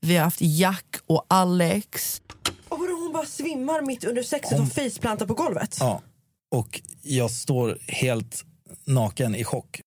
Vi 0.00 0.16
har 0.16 0.24
haft 0.24 0.40
Jack 0.40 0.96
och 1.06 1.26
Alex. 1.28 2.22
Och 2.68 2.78
vadå, 2.78 2.92
hon 2.92 3.12
bara 3.12 3.26
svimmar 3.26 3.82
mitt 3.82 4.04
under 4.04 4.22
sexet 4.22 4.60
och 4.60 4.68
faceplantar 4.68 5.26
på 5.26 5.34
golvet? 5.34 5.76
Ja, 5.80 6.02
och 6.50 6.80
jag 7.02 7.30
står 7.30 7.78
helt 7.88 8.44
naken 8.84 9.34
i 9.34 9.44
chock. 9.44 9.80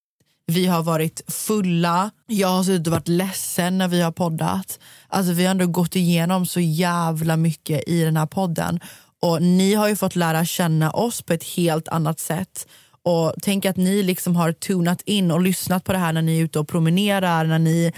Vi 0.50 0.66
har 0.66 0.82
varit 0.82 1.32
fulla. 1.32 2.10
Jag 2.26 2.48
har 2.48 2.64
suttit 2.64 2.86
och 2.86 2.92
varit 2.92 3.08
ledsen 3.08 3.78
när 3.78 3.88
vi 3.88 4.00
har 4.00 4.12
poddat. 4.12 4.78
Alltså 5.08 5.32
vi 5.32 5.44
har 5.44 5.50
ändå 5.50 5.66
gått 5.66 5.96
igenom 5.96 6.46
så 6.46 6.60
jävla 6.60 7.36
mycket 7.36 7.88
i 7.88 8.02
den 8.02 8.16
här 8.16 8.26
podden. 8.26 8.80
Och 9.22 9.42
ni 9.42 9.74
har 9.74 9.88
ju 9.88 9.96
fått 9.96 10.16
lära 10.16 10.44
känna 10.44 10.90
oss 10.90 11.22
på 11.22 11.32
ett 11.32 11.44
helt 11.44 11.88
annat 11.88 12.20
sätt. 12.20 12.66
Och 13.02 13.34
tänk 13.42 13.64
att 13.64 13.76
ni 13.76 14.02
liksom 14.02 14.36
har 14.36 14.52
tunat 14.52 15.02
in 15.04 15.30
och 15.30 15.40
lyssnat 15.40 15.84
på 15.84 15.92
det 15.92 15.98
här 15.98 16.12
när 16.12 16.22
ni 16.22 16.38
är 16.38 16.44
ute 16.44 16.58
och 16.58 16.68
promenerar, 16.68 17.44
när 17.44 17.58
ni 17.58 17.92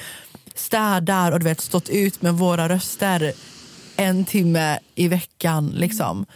städar 0.55 1.33
och 1.33 1.39
du 1.39 1.45
vet, 1.45 1.61
stått 1.61 1.89
ut 1.89 2.23
med 2.23 2.35
våra 2.35 2.69
röster 2.69 3.33
en 3.97 4.25
timme 4.25 4.79
i 4.95 5.09
veckan. 5.09 5.73
Liksom. 5.75 6.27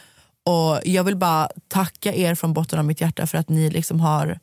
Och 0.45 0.81
Jag 0.85 1.05
vill 1.05 1.17
bara 1.17 1.49
tacka 1.69 2.15
er 2.15 2.35
från 2.35 2.53
botten 2.53 2.79
av 2.79 2.85
mitt 2.85 3.01
hjärta 3.01 3.27
för 3.27 3.39
att 3.39 3.49
ni 3.49 3.71
liksom 3.71 4.01
har 4.01 4.39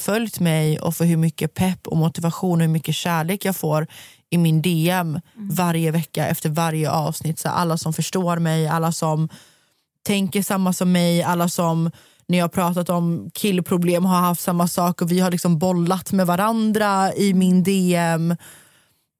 följt 0.00 0.40
mig 0.40 0.80
och 0.80 0.94
för 0.94 1.04
hur 1.04 1.16
mycket 1.16 1.54
pepp 1.54 1.86
och 1.86 1.96
motivation 1.96 2.58
och 2.58 2.66
hur 2.66 2.72
mycket 2.72 2.94
kärlek 2.94 3.44
jag 3.44 3.56
får 3.56 3.86
i 4.30 4.38
min 4.38 4.62
DM 4.62 5.20
varje 5.34 5.90
vecka 5.90 6.26
efter 6.26 6.48
varje 6.48 6.90
avsnitt. 6.90 7.38
Så 7.38 7.48
alla 7.48 7.76
som 7.78 7.92
förstår 7.92 8.36
mig, 8.36 8.68
alla 8.68 8.92
som 8.92 9.28
tänker 10.02 10.42
samma 10.42 10.72
som 10.72 10.92
mig, 10.92 11.22
alla 11.22 11.48
som 11.48 11.90
när 12.26 12.38
jag 12.38 12.44
har 12.44 12.48
pratat 12.48 12.90
om 12.90 13.30
killproblem 13.34 14.04
har 14.04 14.20
haft 14.20 14.40
samma 14.40 14.68
sak 14.68 15.02
och 15.02 15.12
vi 15.12 15.20
har 15.20 15.30
liksom 15.30 15.58
bollat 15.58 16.12
med 16.12 16.26
varandra 16.26 17.14
i 17.14 17.34
min 17.34 17.62
DM. 17.62 18.36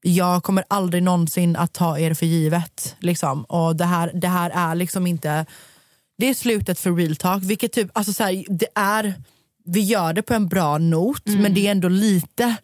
Jag 0.03 0.43
kommer 0.43 0.65
aldrig 0.69 1.03
någonsin 1.03 1.57
att 1.57 1.73
ta 1.73 1.99
er 1.99 2.15
för 2.15 2.27
givet. 2.27 2.97
Liksom. 2.99 3.45
Och 3.45 3.77
det 3.77 3.85
här, 3.85 4.11
det 4.15 4.29
här 4.29 4.51
är 4.51 4.75
liksom 4.75 5.07
inte... 5.07 5.47
Det 6.19 6.29
är 6.29 6.35
slutet 6.35 6.79
för 6.79 6.93
real 6.93 7.17
talk. 7.17 7.43
Vilket 7.43 7.73
typ, 7.73 7.91
alltså 7.93 8.13
så 8.13 8.25
här, 8.25 8.45
det 8.49 8.67
är, 8.75 9.15
vi 9.69 9.81
gör 9.81 10.13
det 10.13 10.23
på 10.23 10.35
en 10.35 10.49
bra 10.49 10.79
not 10.79 11.27
men 11.27 11.55
det 11.55 11.67
är 11.67 11.71
ändå 11.71 11.89
lite 11.89 12.57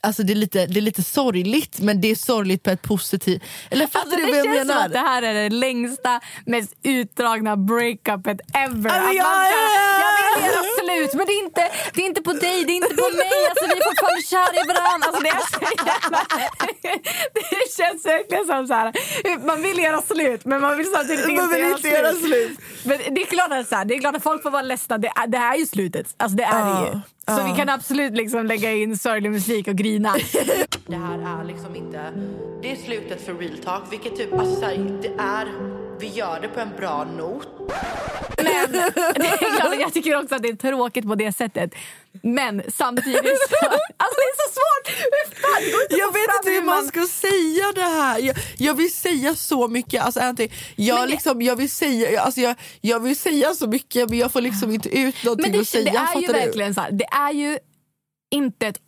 Alltså 0.00 0.22
det, 0.22 0.32
är 0.32 0.34
lite, 0.34 0.66
det 0.66 0.80
är 0.80 0.82
lite 0.82 1.02
sorgligt 1.02 1.80
men 1.80 2.00
det 2.00 2.10
är 2.10 2.14
sorgligt 2.14 2.62
på 2.62 2.70
ett 2.70 2.82
positivt... 2.82 3.42
Eller 3.70 3.86
fattar 3.86 4.00
Alltså, 4.00 4.16
du 4.16 4.26
det 4.26 4.30
vad 4.32 4.38
jag 4.38 4.44
känns 4.44 4.58
som 4.58 4.66
menar? 4.68 4.86
att 4.86 4.92
det 4.92 4.98
här 4.98 5.22
är 5.22 5.34
det 5.34 5.48
längsta, 5.50 6.20
mest 6.46 6.72
utdragna 6.82 7.56
breakupet 7.56 8.38
ever. 8.54 8.90
Ja, 8.90 9.00
men 9.00 9.08
Att 9.08 9.14
ja, 9.14 9.24
man 9.24 9.46
jag 9.46 10.42
vill 10.42 10.54
göra 10.54 10.62
slut 11.02 11.14
men 11.14 11.26
det 11.26 11.32
är, 11.32 11.44
inte, 11.44 11.70
det 11.94 12.02
är 12.02 12.06
inte 12.06 12.22
på 12.22 12.32
dig, 12.32 12.64
det 12.64 12.72
är 12.72 12.76
inte 12.76 12.94
på 12.94 13.08
mig. 13.16 13.38
Alltså, 13.50 13.64
vi 13.66 13.72
är 13.80 13.84
fortfarande 13.90 14.22
kära 14.22 14.54
i 14.62 14.66
varandra. 14.72 15.06
Alltså, 15.08 15.22
det, 15.22 15.28
är 15.28 15.40
så 15.54 15.60
jävla, 15.86 16.20
det 17.34 17.72
känns 17.76 18.06
verkligen 18.06 18.46
som 18.46 18.66
så 18.66 18.74
här. 18.74 19.46
man 19.46 19.62
vill 19.62 19.78
göra 19.78 20.02
slut 20.02 20.44
men 20.44 20.60
man 20.60 20.76
vill 20.76 20.86
samtidigt 20.94 21.26
Man 21.26 21.34
inte, 21.44 21.54
vill 21.54 21.64
göra, 21.64 21.76
inte 21.76 21.88
göra 21.88 22.12
slut. 22.12 22.58
Men 22.84 22.98
det 23.14 23.22
är 23.22 23.26
klart 23.26 23.52
att, 23.52 23.68
så 23.68 23.74
här, 23.76 23.84
det 23.84 23.94
är 23.94 23.98
klart 24.00 24.16
att 24.16 24.22
folk 24.22 24.42
får 24.42 24.50
vara 24.50 24.62
ledsna. 24.62 24.98
Det, 24.98 25.08
är- 25.08 25.26
det 25.26 25.38
här 25.38 25.54
är 25.54 25.58
ju 25.58 25.66
slutet. 25.66 26.14
Alltså, 26.16 26.36
det 26.36 26.44
är 26.44 26.64
det 26.64 26.86
ju. 26.92 27.00
Så 27.28 27.44
vi 27.44 27.52
kan 27.56 27.68
absolut 27.68 28.12
liksom 28.12 28.46
lägga 28.46 28.72
in 28.72 28.98
sorglig 28.98 29.30
musik 29.30 29.68
och 29.68 29.76
grina. 29.76 30.14
Det 30.86 30.96
här 30.96 31.40
är 31.40 31.44
liksom 31.44 31.76
inte... 31.76 32.12
Det 32.62 32.72
är 32.72 32.76
slutet 32.76 33.26
för 33.26 33.34
real 33.34 33.58
talk. 33.58 33.82
Vilket 33.90 34.16
typ, 34.16 34.32
alltså 34.32 34.64
här, 34.64 34.98
det 35.02 35.12
är... 35.18 35.46
Vi 36.00 36.08
gör 36.08 36.40
det 36.42 36.48
på 36.48 36.60
en 36.60 36.70
bra 36.76 37.04
not. 37.04 37.48
Men 38.36 38.72
det 38.72 38.92
jag 39.88 39.94
tycker 39.94 40.16
också 40.22 40.34
att 40.34 40.42
det 40.42 40.48
är 40.48 40.54
tråkigt 40.56 41.06
på 41.06 41.14
det 41.14 41.32
sättet. 41.36 41.70
Men 42.22 42.62
samtidigt 42.76 43.22
så... 43.48 43.66
Alltså 44.00 44.16
det 44.16 44.28
är 44.30 44.36
så 44.48 44.52
svårt! 44.54 45.10
Fan, 45.40 45.62
det 45.90 45.96
Jag 45.96 46.12
vet 46.12 46.30
inte 46.40 46.50
hur 46.50 46.62
man 46.62 46.86
ska 46.86 47.06
säga 47.06 47.72
det 47.74 47.94
här. 48.00 48.18
Jag, 48.18 48.36
jag 48.58 48.74
vill 48.74 48.92
säga 48.94 49.34
så 49.34 49.68
mycket. 49.68 50.02
Alltså, 50.02 50.20
Anty, 50.20 50.48
jag, 50.76 50.94
Men 50.94 51.04
det- 51.04 51.10
liksom, 51.10 51.42
jag, 51.42 51.56
vill 51.56 51.70
säga, 51.70 52.20
alltså, 52.20 52.40
jag, 52.40 52.56
jag 52.80 53.00
vill 53.00 53.16
säga 53.16 53.54
så 53.54 53.66
mycket 53.66 54.08
men 54.10 54.18
jag 54.18 54.32
får 54.32 54.40
liksom 54.40 54.70
inte 54.72 54.88
ut 54.98 55.24
någonting 55.24 55.50
Men 55.52 55.60
att 55.60 55.68
säga. 55.68 55.84
det, 55.84 55.90
det 55.90 55.98
är 55.98 56.20
ju 56.20 56.26
du? 56.26 56.32
verkligen 56.32 56.74
så 56.74 56.80
här, 56.80 56.90
det 56.92 57.04
är 57.04 57.32
ju 57.32 57.58
inte 58.30 58.66
ett... 58.66 58.78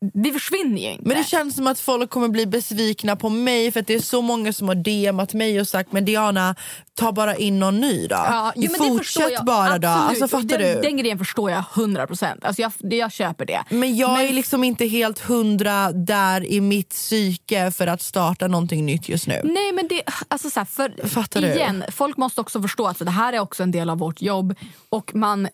Det 0.00 0.32
försvinner 0.32 0.82
ju 0.82 0.92
inte. 0.92 1.08
Men 1.08 1.16
det 1.16 1.24
känns 1.24 1.56
som 1.56 1.66
att 1.66 1.80
folk 1.80 2.10
kommer 2.10 2.28
bli 2.28 2.46
besvikna 2.46 3.16
på 3.16 3.28
mig 3.28 3.72
för 3.72 3.80
att 3.80 3.86
det 3.86 3.94
är 3.94 4.00
så 4.00 4.22
många 4.22 4.52
som 4.52 4.68
har 4.68 4.74
DMat 4.74 5.34
mig 5.34 5.60
och 5.60 5.68
sagt 5.68 5.92
men 5.92 6.04
Diana, 6.04 6.54
ta 6.94 7.12
bara 7.12 7.36
in 7.36 7.58
någon 7.58 7.80
ny 7.80 8.06
då. 8.06 8.14
Ja, 8.14 8.52
jo, 8.56 8.70
men 8.70 8.88
Fortsätt 8.88 9.44
bara 9.44 9.78
då. 9.78 9.88
Absolut. 9.88 10.22
Alltså, 10.22 10.28
fattar 10.28 10.58
den, 10.58 10.76
du? 10.76 10.82
Den 10.82 10.96
grejen 10.96 11.18
förstår 11.18 11.50
jag 11.50 11.64
100 11.74 12.06
procent. 12.06 12.44
Alltså 12.44 12.62
jag, 12.62 12.72
jag 12.80 13.12
köper 13.12 13.46
det. 13.46 13.64
Men 13.70 13.96
jag 13.96 14.24
är 14.24 14.32
liksom 14.32 14.64
inte 14.64 14.86
helt 14.86 15.18
hundra 15.18 15.92
där 15.92 16.44
i 16.44 16.60
mitt 16.60 16.90
psyke 16.90 17.70
för 17.70 17.86
att 17.86 18.02
starta 18.02 18.46
någonting 18.46 18.86
nytt 18.86 19.08
just 19.08 19.26
nu. 19.26 19.40
Nej 19.44 19.72
men 19.72 19.88
det, 19.88 20.02
alltså 20.28 20.50
så 20.50 20.60
här, 20.60 20.64
för 20.64 21.08
Fattar 21.08 21.40
du? 21.40 21.46
igen, 21.46 21.84
folk 21.92 22.16
måste 22.16 22.40
också 22.40 22.62
förstå 22.62 22.86
att 22.86 22.98
det 22.98 23.10
här 23.10 23.32
är 23.32 23.38
också 23.38 23.62
en 23.62 23.70
del 23.70 23.90
av 23.90 23.98
vårt 23.98 24.22
jobb 24.22 24.54
och 24.88 25.14
man 25.14 25.48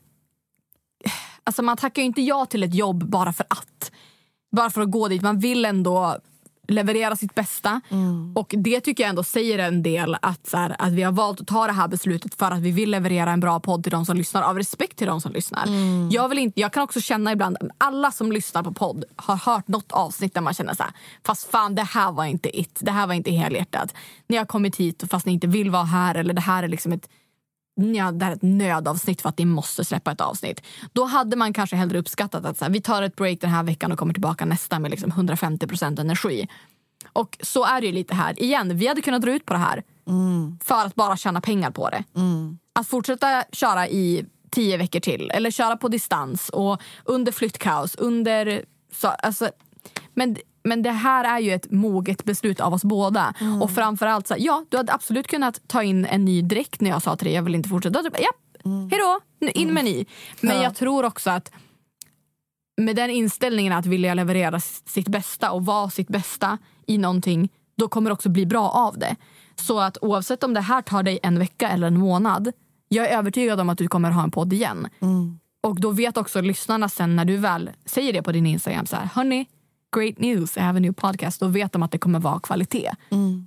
Alltså 1.45 1.63
man 1.63 1.77
tackar 1.77 2.03
ju 2.03 2.07
inte 2.07 2.23
ja 2.23 2.47
till 2.47 2.63
ett 2.63 2.75
jobb 2.75 3.05
bara 3.11 3.33
för 3.33 3.47
att. 3.51 3.93
Bara 4.53 4.71
för 4.71 4.81
att 4.81 4.91
gå 4.91 5.09
dit. 5.09 5.23
Man 5.23 5.39
vill 5.39 5.65
ändå 5.65 6.19
leverera 6.69 7.17
sitt 7.17 7.35
bästa. 7.35 7.81
Mm. 7.89 8.33
Och 8.37 8.55
det 8.59 8.81
tycker 8.81 9.05
jag 9.05 9.09
ändå 9.09 9.25
säger 9.25 9.59
en 9.59 9.83
del 9.83 10.17
att, 10.23 10.47
så 10.47 10.57
här, 10.57 10.77
att 10.79 10.93
vi 10.93 11.03
har 11.03 11.13
valt 11.13 11.41
att 11.41 11.47
ta 11.47 11.67
det 11.67 11.73
här 11.73 11.89
beslutet 11.89 12.35
för 12.35 12.51
att 12.51 12.61
vi 12.61 12.71
vill 12.71 12.91
leverera 12.91 13.31
en 13.31 13.41
bra 13.41 13.61
podd 13.61 13.83
till 13.83 13.93
de 13.93 14.07
som 14.07 14.17
lyssnar 14.17 14.43
av 14.43 14.57
respekt 14.57 14.99
till 14.99 15.07
de 15.07 15.21
som 15.21 15.33
lyssnar. 15.33 15.67
Mm. 15.67 16.09
Jag, 16.11 16.29
vill 16.29 16.39
inte, 16.39 16.61
jag 16.61 16.73
kan 16.73 16.83
också 16.83 17.01
känna 17.01 17.33
ibland, 17.33 17.57
alla 17.79 18.11
som 18.11 18.33
lyssnar 18.33 18.63
på 18.63 18.73
podd 18.73 19.05
har 19.17 19.37
hört 19.37 19.69
något 19.69 19.93
avsnitt 19.93 20.35
där 20.35 20.41
man 20.41 20.55
känner 20.55 20.75
så 20.75 20.83
här, 20.83 20.93
fast 21.27 21.51
fan 21.51 21.75
det 21.75 21.83
här 21.83 22.13
var 22.13 22.25
inte 22.25 22.61
it, 22.61 22.79
det 22.81 22.91
här 22.91 23.07
var 23.07 23.15
inte 23.15 23.31
helhjärtat. 23.31 23.95
Ni 24.27 24.37
har 24.37 24.45
kommit 24.45 24.77
hit 24.77 25.05
fast 25.11 25.27
ni 25.27 25.33
inte 25.33 25.47
vill 25.47 25.71
vara 25.71 25.85
här 25.85 26.15
eller 26.15 26.35
det 26.35 26.41
här 26.41 26.63
är 26.63 26.69
liksom 26.69 26.93
ett 26.93 27.09
ja, 27.75 28.13
det 28.13 28.25
här 28.25 28.33
är 28.33 28.37
ett 28.37 28.43
nödavsnitt 28.43 29.23
för 29.23 29.29
att 29.29 29.39
ni 29.39 29.45
måste 29.45 29.85
släppa 29.85 30.13
ett 30.13 30.21
avsnitt. 30.21 30.63
Då 30.93 31.05
hade 31.05 31.37
man 31.37 31.53
kanske 31.53 31.77
hellre 31.77 31.99
uppskattat 31.99 32.45
att 32.45 32.59
så 32.59 32.65
här, 32.65 32.73
vi 32.73 32.81
tar 32.81 33.03
ett 33.03 33.17
break 33.17 33.41
den 33.41 33.51
här 33.51 33.63
veckan 33.63 33.93
och 33.93 33.99
kommer 33.99 34.13
tillbaka 34.15 34.45
nästa 34.45 34.79
med 34.79 34.91
liksom 34.91 35.11
150 35.11 35.67
procent 35.67 35.99
energi. 35.99 36.49
Och 37.13 37.39
så 37.43 37.65
är 37.65 37.81
det 37.81 37.87
ju 37.87 37.93
lite 37.93 38.15
här. 38.15 38.43
Igen, 38.43 38.77
vi 38.77 38.87
hade 38.87 39.01
kunnat 39.01 39.23
dra 39.23 39.33
ut 39.33 39.47
på 39.47 39.53
det 39.53 39.59
här 39.59 39.83
för 40.65 40.87
att 40.87 40.95
bara 40.95 41.17
tjäna 41.17 41.41
pengar 41.41 41.71
på 41.71 41.91
det. 41.91 42.05
Att 42.73 42.89
fortsätta 42.89 43.45
köra 43.53 43.89
i 43.89 44.25
tio 44.51 44.77
veckor 44.77 45.01
till 45.01 45.31
eller 45.35 45.51
köra 45.51 45.77
på 45.77 45.89
distans 45.89 46.49
och 46.49 46.83
under 47.05 47.33
flyttkaos, 47.33 47.95
under... 47.95 48.65
Så, 48.93 49.09
alltså, 49.09 49.51
men, 50.15 50.37
men 50.65 50.83
det 50.83 50.91
här 50.91 51.37
är 51.37 51.41
ju 51.41 51.53
ett 51.53 51.71
moget 51.71 52.25
beslut 52.25 52.61
av 52.61 52.75
oss 52.75 52.85
båda. 52.85 53.35
Och 53.63 53.71
framförallt, 53.71 54.27
så, 54.27 54.35
här, 54.35 54.41
ja, 54.41 54.65
du 54.69 54.77
hade 54.77 54.93
absolut 54.93 55.27
kunnat 55.27 55.61
ta 55.69 55.83
in 55.83 56.05
en 56.07 56.25
ny 56.25 56.43
dräkt 56.43 56.81
när 56.81 56.91
jag 56.91 57.03
sa 57.03 57.17
till 57.17 57.25
dig 57.27 57.35
jag 57.35 57.43
vill 57.43 57.55
inte 57.55 57.69
fortsätta. 57.69 58.03
Du 58.03 58.11
bara, 58.11 58.21
ja, 58.23 58.33
hejdå, 58.91 59.21
nu 59.41 59.51
in 59.51 59.75
med 59.75 59.85
ny. 59.85 60.05
Men 60.41 60.57
Ja. 60.57 60.63
jag 60.63 60.75
tror 60.77 61.05
också 61.05 61.31
att 61.31 61.51
med 62.81 62.97
den 62.97 63.11
inställningen 63.11 63.73
att 63.73 63.87
vilja 63.87 64.15
leverera 64.15 64.61
sitt 64.61 65.09
bästa 65.09 65.51
och 65.53 65.65
vara 65.67 65.91
sitt 65.91 66.09
bästa 66.09 66.59
i 66.87 66.99
någonting, 66.99 67.49
då 67.79 67.89
kommer 67.89 68.11
det 68.11 68.15
också 68.15 68.29
bli 68.29 68.47
bra 68.47 68.71
av 68.71 68.99
det. 68.99 69.17
Så 69.57 69.81
att 69.81 69.99
oavsett 70.03 70.45
om 70.45 70.55
det 70.55 70.61
här 70.61 70.83
tar 70.83 71.03
dig 71.03 71.19
en 71.23 71.39
vecka 71.39 71.69
eller 71.69 71.87
en 71.87 71.99
månad, 71.99 72.53
jag 72.89 73.09
är 73.11 73.19
övertygad 73.19 73.61
om 73.61 73.69
att 73.71 73.79
du 73.79 73.89
kommer 73.89 74.11
ha 74.11 74.23
en 74.23 74.31
podd 74.31 74.53
igen. 74.53 74.89
Och 75.63 75.81
då 75.81 75.91
vet 75.91 76.17
också 76.17 76.41
lyssnarna 76.41 76.89
sen 76.89 77.17
när 77.17 77.25
du 77.25 77.37
väl 77.37 77.71
säger 77.85 78.13
det 78.13 78.23
på 78.23 78.33
din 78.33 78.47
Instagram 78.47 78.87
så 78.87 78.97
här, 78.97 79.05
hörni, 79.15 79.47
great 79.97 80.19
news, 80.19 80.57
I 80.57 80.61
have 80.61 80.77
a 80.77 80.81
new 80.81 80.93
podcast. 80.93 81.41
Då 81.41 81.47
vet 81.47 81.73
de 81.73 81.83
att 81.83 81.91
det 81.91 81.99
kommer 81.99 82.19
vara 82.19 82.41
kvalitet. 82.41 82.91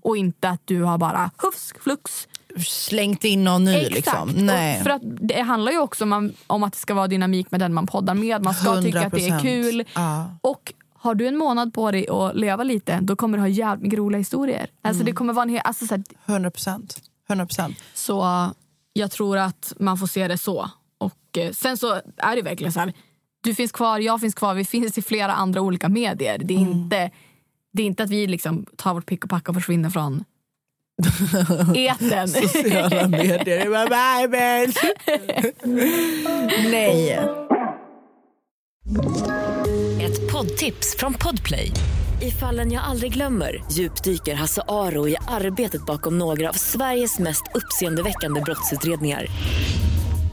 Och 0.02 0.18
inte 0.18 0.50
att 0.50 0.62
du 0.66 0.82
har 0.82 0.98
bara 0.98 1.32
hufs 1.44 1.74
flux 1.80 2.28
Slängt 2.68 3.24
in 3.24 3.44
någon 3.44 3.64
ny 3.66 3.74
Exakt. 3.76 3.96
liksom. 3.96 4.30
Nej. 4.46 4.78
Och 4.78 4.84
för 4.84 4.90
att 4.90 5.02
det 5.04 5.42
handlar 5.42 5.72
ju 5.72 5.80
också 5.80 6.04
om, 6.04 6.32
om 6.48 6.64
att 6.64 6.74
det 6.74 6.80
ska 6.80 6.94
vara 6.94 7.08
dynamik 7.08 7.52
med 7.52 7.60
den 7.60 7.74
man 7.74 7.88
poddar 7.88 8.14
med. 8.14 8.44
Man 8.44 8.54
ska 8.54 8.82
tycka 8.82 9.06
att 9.06 9.12
det 9.14 9.28
är 9.28 9.32
100%. 9.40 9.42
kul. 9.42 9.84
Ja. 9.96 10.26
Och 10.42 10.74
har 10.94 11.16
du 11.16 11.28
en 11.28 11.38
månad 11.38 11.74
på 11.74 11.92
dig 11.92 12.08
att 12.10 12.36
leva 12.36 12.64
lite, 12.64 13.00
då 13.02 13.16
kommer 13.16 13.38
du 13.38 13.42
ha 13.42 13.48
jävligt 13.48 13.84
mycket 13.84 14.00
roliga 14.00 14.18
historier. 14.20 14.68
Alltså 14.82 14.98
Mm. 15.02 15.06
det 15.06 15.12
kommer 15.12 15.34
vara 15.34 15.44
en 15.44 15.50
hel, 15.50 15.62
alltså 15.64 15.86
så, 15.88 15.96
här, 15.96 16.04
100 16.26 16.52
procent. 16.52 17.02
100 17.30 17.46
procent. 17.46 17.76
så 17.94 18.50
jag 18.94 19.12
tror 19.12 19.38
att 19.38 19.74
man 19.80 19.98
får 19.98 20.08
se 20.08 20.28
det 20.28 20.38
så. 20.38 20.70
Och 20.98 21.38
eh, 21.38 21.52
sen 21.52 21.78
så 21.78 22.02
är 22.18 22.36
det 22.36 22.42
verkligen 22.42 22.74
så 22.74 22.80
här, 22.80 22.94
du 23.46 23.56
finns 23.56 23.72
kvar, 23.72 24.00
jag 24.00 24.22
finns 24.22 24.36
kvar, 24.36 24.54
vi 24.54 24.66
finns 24.66 24.98
i 24.98 25.02
flera 25.02 25.34
andra 25.34 25.62
olika 25.62 25.90
medier. 25.90 26.38
Det 26.44 26.54
är, 26.54 26.58
Mm. 26.58 26.72
inte, 26.72 27.12
det 27.74 27.82
är 27.82 27.86
inte 27.88 28.04
att 28.04 28.10
vi 28.10 28.28
liksom 28.28 28.66
tar 28.76 28.94
vårt 28.94 29.06
pick 29.06 29.24
och 29.24 29.30
pack 29.30 29.50
och 29.50 29.56
försvinner 29.56 29.90
från 29.90 30.24
eten. 31.76 32.28
Sociala 32.28 33.08
medier. 33.08 33.66
Bye, 33.90 34.28
bitch. 34.28 34.78
Nej. 36.72 37.12
Ett 40.02 40.32
poddtips 40.32 40.96
från 40.98 41.14
Podplay. 41.14 41.72
I 42.22 42.32
fallen 42.32 42.72
jag 42.72 42.84
aldrig 42.84 43.14
glömmer 43.14 43.64
djupdyker 43.72 44.36
Hasse 44.36 44.62
Aro 44.68 45.08
i 45.08 45.16
arbetet 45.28 45.86
bakom 45.86 46.18
några 46.18 46.50
av 46.50 46.54
Sveriges 46.54 47.20
mest 47.20 47.44
uppseendeväckande 47.54 48.42
brottsutredningar. 48.42 49.26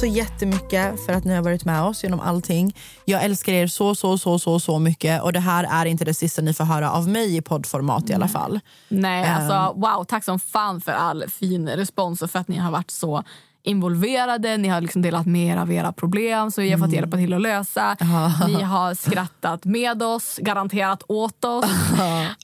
så 0.00 0.06
jättemycket 0.06 1.06
för 1.06 1.12
att 1.12 1.24
ni 1.24 1.34
har 1.34 1.42
varit 1.42 1.64
med 1.64 1.82
oss 1.82 2.02
genom 2.04 2.20
allting. 2.20 2.76
Jag 3.04 3.24
älskar 3.24 3.52
er 3.52 3.66
så, 3.66 3.94
så, 3.94 4.18
så, 4.18 4.38
så, 4.38 4.60
så 4.60 4.78
mycket 4.78 5.22
och 5.22 5.32
det 5.32 5.40
här 5.40 5.64
är 5.70 5.86
inte 5.86 6.04
det 6.04 6.14
sista 6.14 6.42
ni 6.42 6.52
får 6.54 6.64
höra 6.64 6.90
av 6.90 7.08
mig 7.08 7.36
i 7.36 7.40
poddformat 7.42 8.10
i 8.10 8.14
alla 8.14 8.28
fall. 8.28 8.60
Nej, 8.88 9.24
Ehm. 9.24 9.34
alltså 9.36 9.80
wow, 9.80 10.04
tack 10.04 10.24
som 10.24 10.38
fan 10.38 10.80
för 10.80 10.92
all 10.92 11.24
fin 11.30 11.68
respons 11.68 12.22
och 12.22 12.30
för 12.30 12.38
att 12.38 12.48
ni 12.48 12.56
har 12.56 12.70
varit 12.70 12.90
så 12.90 13.22
involverade. 13.66 14.56
Ni 14.56 14.68
har 14.68 14.80
liksom 14.80 15.02
delat 15.02 15.26
med 15.26 15.52
er 15.52 15.56
av 15.60 15.72
era 15.72 15.92
problem 15.92 16.50
som 16.50 16.64
vi 16.64 16.70
har 16.70 16.78
fått 16.78 16.84
Mm. 16.86 16.94
hjälpa 16.94 17.16
till 17.16 17.34
att 17.34 17.40
lösa. 17.42 17.96
Ni 18.46 18.62
har 18.62 18.94
skrattat 18.94 19.64
med 19.64 20.02
oss, 20.02 20.38
garanterat 20.42 21.02
åt 21.08 21.44
oss 21.44 21.64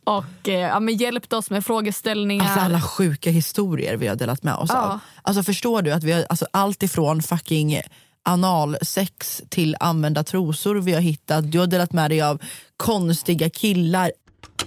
och 0.04 0.48
eh, 0.48 0.54
ja, 0.54 0.80
men 0.80 0.96
hjälpt 0.96 1.32
oss 1.32 1.50
med 1.50 1.64
frågeställningar. 1.66 2.44
Alltså 2.44 2.60
alla 2.60 2.80
sjuka 2.80 3.30
historier 3.30 3.96
vi 3.96 4.06
har 4.08 4.16
delat 4.16 4.42
med 4.42 4.54
oss 4.54 4.70
Ja. 4.72 4.80
av. 4.82 4.98
Alltså 5.22 5.42
förstår 5.42 5.82
du 5.82 5.92
att 5.92 6.02
vi 6.02 6.12
har 6.12 6.24
alltså, 6.28 6.46
allt 6.50 6.82
ifrån 6.82 7.22
fucking 7.22 7.80
analsex 8.24 9.42
till 9.48 9.76
använda 9.80 10.24
trosor 10.24 10.74
vi 10.74 10.92
har 10.92 11.00
hittat. 11.00 11.52
Du 11.52 11.58
har 11.58 11.66
delat 11.66 11.92
med 11.92 12.10
dig 12.10 12.22
av 12.22 12.38
konstiga 12.76 13.50
killar. 13.50 14.12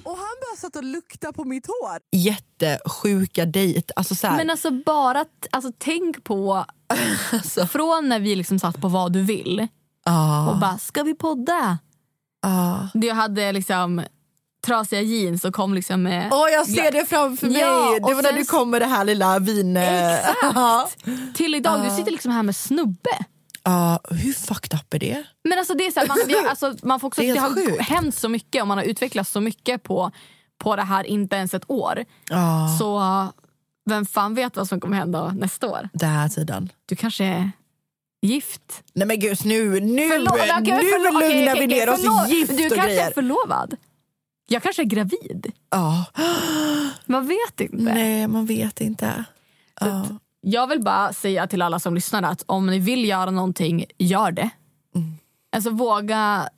Och 0.03 0.17
han 0.17 0.35
bara 0.41 0.57
satt 0.57 0.75
och 0.75 0.83
luktade 0.83 1.33
på 1.33 1.43
mitt 1.43 1.67
hår. 1.67 1.99
Jättesjuka 2.11 3.45
dejt. 3.45 3.93
Alltså 3.95 4.15
så 4.15 4.27
här, 4.27 4.37
Men 4.37 4.49
alltså 4.49 4.71
bara 4.71 5.25
alltså, 5.51 5.71
tänk 5.77 6.23
på 6.23 6.65
Alltså. 7.33 7.67
från 7.67 8.09
när 8.09 8.19
vi 8.19 8.35
liksom 8.35 8.59
satt 8.59 8.81
på 8.81 8.87
vad 8.87 9.13
du 9.13 9.21
vill 9.21 9.67
ah, 10.05 10.49
och 10.49 10.57
bara 10.59 10.77
ska 10.77 11.03
vi 11.03 11.15
podda? 11.15 11.77
ah. 12.45 12.79
Jag 12.93 13.15
hade 13.15 13.51
liksom 13.51 14.03
trasiga 14.65 15.01
jeans 15.01 15.45
och 15.45 15.53
kom 15.53 15.73
liksom 15.73 16.03
med... 16.03 16.29
Åh, 16.33 16.49
jag 16.51 16.67
ser 16.67 16.91
det 16.91 17.05
framför 17.05 17.47
mig! 17.47 17.59
Ja, 17.61 17.97
det 18.07 18.13
var 18.13 18.21
när 18.23 18.33
du 18.33 18.45
kom 18.45 18.69
med 18.69 18.81
det 18.81 18.85
här 18.85 19.05
lilla 19.05 19.39
vin... 19.39 19.77
Exakt! 19.77 21.05
Till 21.35 21.55
idag, 21.55 21.81
du 21.81 21.87
Ah. 21.87 21.95
sitter 21.97 22.11
liksom 22.11 22.31
här 22.31 22.43
med 22.43 22.55
snubbe. 22.55 23.25
Ja, 23.65 23.99
hur 24.09 24.33
fucked 24.33 24.79
up 24.79 24.93
är 24.93 24.99
det? 24.99 25.23
Men 25.43 25.59
alltså 25.59 25.73
det 25.73 25.85
är 25.87 25.91
så 25.91 25.99
här, 25.99 26.07
man, 26.07 26.17
vi 26.27 26.35
alltså, 26.49 26.75
man 26.83 26.99
får 26.99 27.07
också, 27.07 27.21
Det 27.21 27.33
det, 27.33 27.39
har 27.39 27.49
sjukt. 27.53 27.81
hänt 27.81 28.15
så 28.15 28.29
mycket 28.29 28.61
och 28.61 28.67
man 28.67 28.77
har 28.77 28.85
utvecklats 28.85 29.31
så 29.31 29.41
mycket 29.41 29.83
på, 29.83 30.11
på 30.57 30.75
det 30.75 30.81
här 30.81 31.03
inte 31.03 31.35
ens 31.35 31.53
ett 31.53 31.69
år. 31.69 32.05
Ja, 32.29 32.75
Så 32.79 32.99
uh, 32.99 33.29
vem 33.89 34.05
fan 34.05 34.35
vet 34.35 34.55
vad 34.57 34.67
som 34.67 34.79
kommer 34.79 34.97
hända 34.97 35.31
nästa 35.31 35.67
år? 35.67 35.89
den 35.93 36.09
här 36.09 36.29
tiden. 36.29 36.71
Du 36.85 36.95
kanske 36.95 37.25
är 37.25 37.51
gift? 38.21 38.83
Nej 38.93 39.07
men 39.07 39.19
gud, 39.19 39.45
nu, 39.45 39.79
nu, 39.79 40.09
Förlo- 40.09 40.29
okej, 40.31 40.61
nu 40.61 40.71
förlo- 40.71 41.03
lugnar 41.21 41.53
okej, 41.53 41.59
vi 41.59 41.67
ner 41.67 41.89
oss 41.89 42.29
i 42.29 42.33
gift 42.35 42.57
Du 42.57 42.69
kanske 42.69 42.85
grejer. 42.87 43.07
är 43.07 43.11
förlovad? 43.13 43.75
Jag 44.47 44.63
kanske 44.63 44.81
är 44.81 44.85
gravid? 44.85 45.51
Ja. 45.69 46.05
Man 47.05 47.27
vet 47.27 47.59
inte. 47.61 47.75
Nej, 47.93 48.27
man 48.27 48.45
vet 48.45 48.81
inte. 48.81 49.23
Ja. 49.81 50.05
Jag 50.47 50.67
vill 50.67 50.83
bara 50.83 51.13
säga 51.13 51.47
till 51.47 51.61
alla 51.61 51.79
som 51.79 51.95
lyssnar 51.95 52.23
att 52.23 52.43
om 52.45 52.67
ni 52.67 52.79
vill 52.79 53.05
göra 53.05 53.31
någonting, 53.31 53.85
gör 53.97 54.31
det. 54.31 54.49
Mm. 54.95 55.17
Alltså 55.55 55.69
våga 55.69 56.49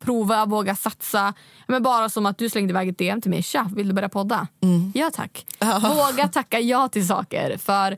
prova, 0.00 0.46
våga 0.46 0.76
satsa. 0.76 1.34
Men 1.66 1.82
bara 1.82 2.08
som 2.08 2.26
att 2.26 2.38
du 2.38 2.50
slängde 2.50 2.70
iväg 2.70 2.88
ett 2.88 2.98
DM 2.98 3.20
till 3.20 3.30
mig. 3.30 3.42
Tja, 3.42 3.70
vill 3.76 3.88
du 3.88 3.94
börja 3.94 4.08
podda? 4.08 4.46
Mm. 4.62 4.92
Ja 4.94 5.10
tack. 5.14 5.46
Våga 5.82 6.28
tacka 6.28 6.60
ja 6.60 6.88
till 6.88 7.06
saker. 7.06 7.56
För 7.58 7.96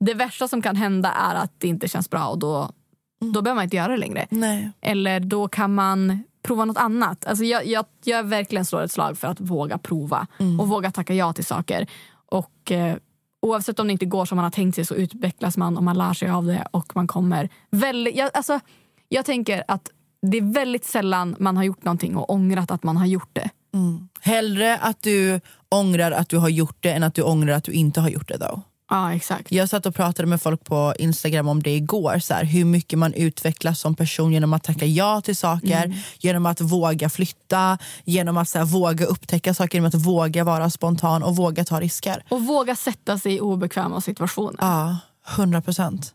det 0.00 0.14
värsta 0.14 0.48
som 0.48 0.62
kan 0.62 0.76
hända 0.76 1.12
är 1.12 1.34
att 1.34 1.52
det 1.58 1.68
inte 1.68 1.88
känns 1.88 2.10
bra 2.10 2.28
och 2.28 2.38
då, 2.38 2.70
då 3.20 3.42
behöver 3.42 3.54
man 3.54 3.64
inte 3.64 3.76
göra 3.76 3.92
det 3.92 3.98
längre. 3.98 4.26
Nej. 4.30 4.70
Eller 4.80 5.20
då 5.20 5.48
kan 5.48 5.74
man 5.74 6.24
prova 6.42 6.64
något 6.64 6.78
annat. 6.78 7.26
Alltså 7.26 7.44
jag, 7.44 7.66
jag, 7.66 7.84
jag 8.04 8.24
verkligen 8.24 8.64
slår 8.64 8.82
ett 8.82 8.92
slag 8.92 9.18
för 9.18 9.28
att 9.28 9.40
våga 9.40 9.78
prova 9.78 10.26
och 10.60 10.68
våga 10.68 10.90
tacka 10.90 11.14
ja 11.14 11.32
till 11.32 11.44
saker. 11.44 11.86
Och 12.26 12.72
eh, 12.72 12.96
Oavsett 13.42 13.78
om 13.78 13.86
det 13.86 13.92
inte 13.92 14.06
går 14.06 14.24
som 14.24 14.36
man 14.36 14.44
har 14.44 14.50
tänkt 14.50 14.74
sig 14.74 14.84
så 14.84 14.94
utvecklas 14.94 15.56
man 15.56 15.76
och 15.76 15.82
man 15.82 15.98
lär 15.98 16.12
sig 16.12 16.30
av 16.30 16.46
det 16.46 16.66
och 16.70 16.96
man 16.96 17.06
kommer 17.06 17.48
väldigt... 17.70 18.16
Jag, 18.16 18.30
alltså, 18.34 18.60
jag 19.08 19.24
tänker 19.24 19.64
att 19.68 19.90
det 20.22 20.36
är 20.36 20.52
väldigt 20.52 20.84
sällan 20.84 21.36
man 21.38 21.56
har 21.56 21.64
gjort 21.64 21.84
någonting 21.84 22.16
och 22.16 22.30
ångrat 22.30 22.70
att 22.70 22.82
man 22.82 22.96
har 22.96 23.06
gjort 23.06 23.30
det. 23.32 23.50
Mm. 23.74 24.08
Hellre 24.20 24.78
att 24.78 25.02
du 25.02 25.40
ångrar 25.68 26.12
att 26.12 26.28
du 26.28 26.38
har 26.38 26.48
gjort 26.48 26.76
det 26.80 26.92
än 26.92 27.02
att 27.02 27.14
du 27.14 27.22
ångrar 27.22 27.52
att 27.52 27.64
du 27.64 27.72
inte 27.72 28.00
har 28.00 28.08
gjort 28.08 28.28
det. 28.28 28.36
Då. 28.36 28.62
Ja, 28.92 29.14
exakt. 29.14 29.52
Jag 29.52 29.68
satt 29.68 29.86
och 29.86 29.94
pratade 29.94 30.28
med 30.28 30.42
folk 30.42 30.64
på 30.64 30.94
Instagram 30.98 31.48
om 31.48 31.62
det 31.62 31.70
igår. 31.70 32.18
Så 32.18 32.34
här, 32.34 32.44
hur 32.44 32.64
mycket 32.64 32.98
man 32.98 33.14
utvecklas 33.14 33.80
som 33.80 33.94
person 33.94 34.32
genom 34.32 34.52
att 34.52 34.64
tacka 34.64 34.86
ja 34.86 35.20
till 35.20 35.36
saker, 35.36 35.84
Mm. 35.84 35.98
genom 36.18 36.46
att 36.46 36.60
våga 36.60 37.08
flytta, 37.10 37.78
genom 38.04 38.36
att 38.36 38.48
så 38.48 38.58
här, 38.58 38.64
våga 38.64 39.06
upptäcka 39.06 39.54
saker, 39.54 39.78
genom 39.78 39.88
att 39.88 39.94
våga 39.94 40.44
vara 40.44 40.70
spontan 40.70 41.22
och 41.22 41.36
våga 41.36 41.64
ta 41.64 41.80
risker. 41.80 42.24
Och 42.28 42.42
våga 42.46 42.76
sätta 42.76 43.18
sig 43.18 43.34
i 43.34 43.40
obekväma 43.40 44.00
situationer. 44.00 44.58
Ja, 44.60 44.96
100 45.36 45.62
procent. 45.62 46.14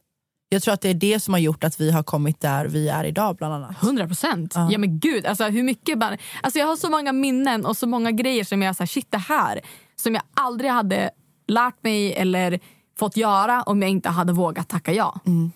Jag 0.49 0.63
tror 0.63 0.73
att 0.73 0.81
det 0.81 0.89
är 0.89 0.93
det 0.93 1.19
som 1.19 1.33
har 1.33 1.39
gjort 1.41 1.63
att 1.63 1.81
vi 1.81 1.91
har 1.91 2.03
kommit 2.03 2.41
där 2.41 2.65
vi 2.65 2.89
är 2.89 3.03
idag 3.03 3.35
bland 3.35 3.53
annat. 3.53 3.83
100 3.83 4.07
procent. 4.07 4.53
Ja. 4.55 4.77
men 4.77 4.99
gud, 4.99 5.25
alltså, 5.25 5.43
hur 5.43 5.63
mycket 5.63 5.99
bara, 5.99 6.17
alltså, 6.43 6.59
jag 6.59 6.67
har 6.67 6.75
så 6.75 6.89
många 6.89 7.11
minnen 7.13 7.65
och 7.65 7.77
så 7.77 7.87
många 7.87 8.11
grejer 8.11 8.43
som 8.43 8.61
jag 8.61 8.75
säger 8.75 8.87
shit 8.87 9.07
det 9.11 9.17
här 9.17 9.61
som 9.95 10.13
jag 10.13 10.23
aldrig 10.33 10.71
hade 10.71 11.09
lärt 11.47 11.83
mig 11.83 12.13
eller 12.13 12.59
fått 12.99 13.17
göra 13.17 13.63
om 13.63 13.81
jag 13.81 13.91
inte 13.91 14.09
hade 14.09 14.33
vågat 14.33 14.67
tacka 14.69 14.93
ja. 14.93 15.19
Mm. 15.25 15.51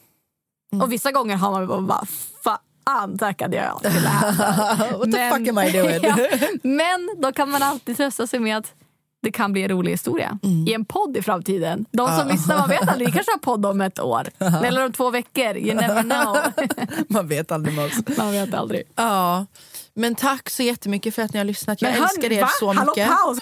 Och 0.82 0.92
vissa 0.92 1.12
gånger 1.12 1.36
har 1.36 1.52
man 1.52 1.68
bara, 1.68 1.82
bara 1.82 2.06
fan 2.44 3.18
tackade 3.18 3.58
jag 3.58 3.66
ja 3.66 3.80
till 3.80 4.02
det 4.02 4.08
här. 4.08 4.98
What 4.98 5.12
the 5.12 5.30
fuck 5.32 5.48
am 5.48 5.60
I 5.60 5.72
doing? 5.82 6.00
ja, 6.04 6.18
men 6.64 7.10
då 7.18 7.32
kan 7.32 7.50
man 7.50 7.64
alltid 7.64 7.98
trösta 7.98 8.28
sig 8.28 8.40
med 8.40 8.58
att 8.58 8.74
det 9.24 9.32
kan 9.32 9.54
bli 9.54 9.64
en 9.64 9.70
rolig 9.70 9.92
historia 9.92 10.40
i 10.68 10.74
en 10.74 10.86
podd 10.86 11.18
i 11.18 11.22
framtiden. 11.22 11.86
De 11.92 12.08
som 12.08 12.16
Mm. 12.16 12.28
Ja. 12.28 12.34
lyssnar, 12.34 12.58
man 12.58 12.70
vet 12.70 12.90
aldrig, 12.90 13.08
vi 13.08 13.12
kanske 13.14 13.32
har 13.32 13.40
podd 13.40 13.66
om 13.66 13.82
ett 13.82 14.00
år 14.00 14.28
eller 14.40 14.86
om 14.86 14.92
två 14.92 15.10
veckor. 15.10 15.58
You 15.58 15.76
never 15.76 16.02
know. 16.04 16.38
Man 17.10 17.28
vet 17.28 17.52
aldrig 17.52 17.80
oss. 17.80 18.18
Man 18.18 18.32
vet 18.32 18.54
aldrig. 18.54 18.84
Ja, 18.96 19.46
men 19.94 20.16
tack 20.16 20.50
så 20.50 20.64
jättemycket 20.64 21.16
för 21.16 21.22
att 21.22 21.34
ni 21.34 21.38
har 21.38 21.46
lyssnat. 21.46 21.82
Jag 21.82 21.92
Men 21.94 22.04
älskar 22.04 22.22
hörni, 22.24 22.36
er 22.36 22.42
va? 22.42 22.50
så 22.60 22.74
Hallå, 22.74 22.92
mycket. 22.98 23.10
paus! 23.10 23.38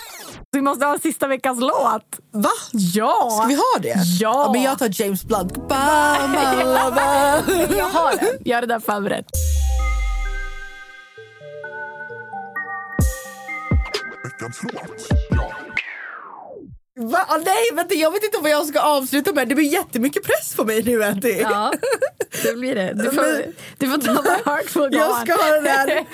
Vi 0.51 0.61
måste 0.61 0.85
ha 0.85 0.97
sista 0.99 1.27
veckans 1.27 1.59
låt. 1.59 2.19
Va? 2.31 2.49
Ja! 2.71 3.29
Ska 3.39 3.47
vi 3.47 3.53
ha 3.55 3.79
det? 3.81 3.95
Ja! 4.19 4.49
men 4.53 4.61
jag 4.63 4.79
tar 4.79 5.01
James 5.01 5.23
Blunt. 5.23 5.57
My 5.57 6.63
lover. 6.63 7.77
jag 7.77 7.89
har 7.89 8.15
den. 8.15 8.37
Jag 8.45 8.57
har 8.57 8.61
det 8.61 8.67
där 8.67 8.79
förberett. 8.79 9.25
Va? 16.99 17.25
Ah, 17.27 17.37
nej, 17.37 17.69
vänta, 17.73 17.93
jag 17.95 18.11
vet 18.11 18.23
inte 18.23 18.37
vad 18.41 18.51
jag 18.51 18.65
ska 18.65 18.79
avsluta 18.79 19.33
med. 19.33 19.47
Det 19.49 19.55
blir 19.55 19.73
jättemycket 19.73 20.23
press 20.23 20.55
på 20.55 20.63
mig 20.65 20.83
nu, 20.83 21.03
Anty. 21.03 21.29
Ja, 21.41 21.71
det 22.43 22.53
blir 22.53 22.75
det. 22.75 22.93
Du 22.93 23.03
får, 23.11 23.21
Men- 23.21 23.53
du 23.77 23.87
får 23.89 23.97
ta 23.97 24.13
my 24.21 24.29
heart 24.51 24.75
will 24.75 24.89
go 24.89 24.97
Jag 24.97 25.11
on. 25.11 25.21
ska 25.25 25.33
ha 25.43 25.51
den 25.51 25.63
där. 25.63 26.05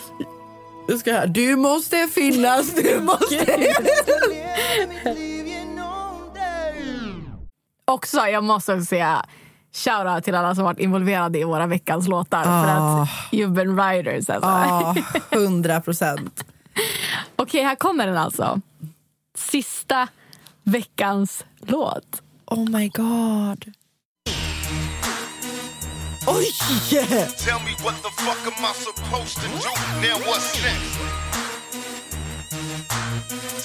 Jag 0.90 0.98
ska. 0.98 1.26
Du 1.26 1.56
måste 1.56 2.08
finnas, 2.14 2.74
du 2.74 3.00
måste... 3.00 3.74
Också, 7.84 8.18
jag 8.26 8.44
måste 8.44 8.74
också 8.74 8.84
säga 8.86 9.24
shoutout 9.72 10.24
till 10.24 10.34
alla 10.34 10.54
som 10.54 10.64
varit 10.64 10.78
involverade 10.78 11.38
i 11.38 11.44
våra 11.44 11.66
veckans 11.66 12.08
låtar. 12.08 12.42
För 12.42 12.50
Ah. 12.50 13.02
att 13.02 13.08
you've 13.32 13.54
been 13.54 13.76
writers. 13.76 14.30
Alltså. 14.30 14.48
Ja, 14.50 14.94
hundra 15.38 15.80
procent. 15.80 16.44
Okej, 17.36 17.62
här 17.64 17.74
kommer 17.74 18.06
den 18.06 18.16
alltså. 18.16 18.60
Sista 19.34 20.08
veckans 20.62 21.44
låt. 21.60 22.22
Oh 22.46 22.68
my 22.70 22.88
god. 22.88 23.72
Oh, 26.26 26.36
Oj! 26.36 26.52
Tell 27.38 27.60
me 27.60 27.72
what 27.82 27.96
the 28.02 28.10
fuck 28.10 28.38
am 28.46 28.64
I 28.64 28.72
supposed 28.74 29.36
to 29.38 29.46
do? 29.48 29.70
Now 30.04 30.18
what's 30.28 30.52
next? 30.62 30.98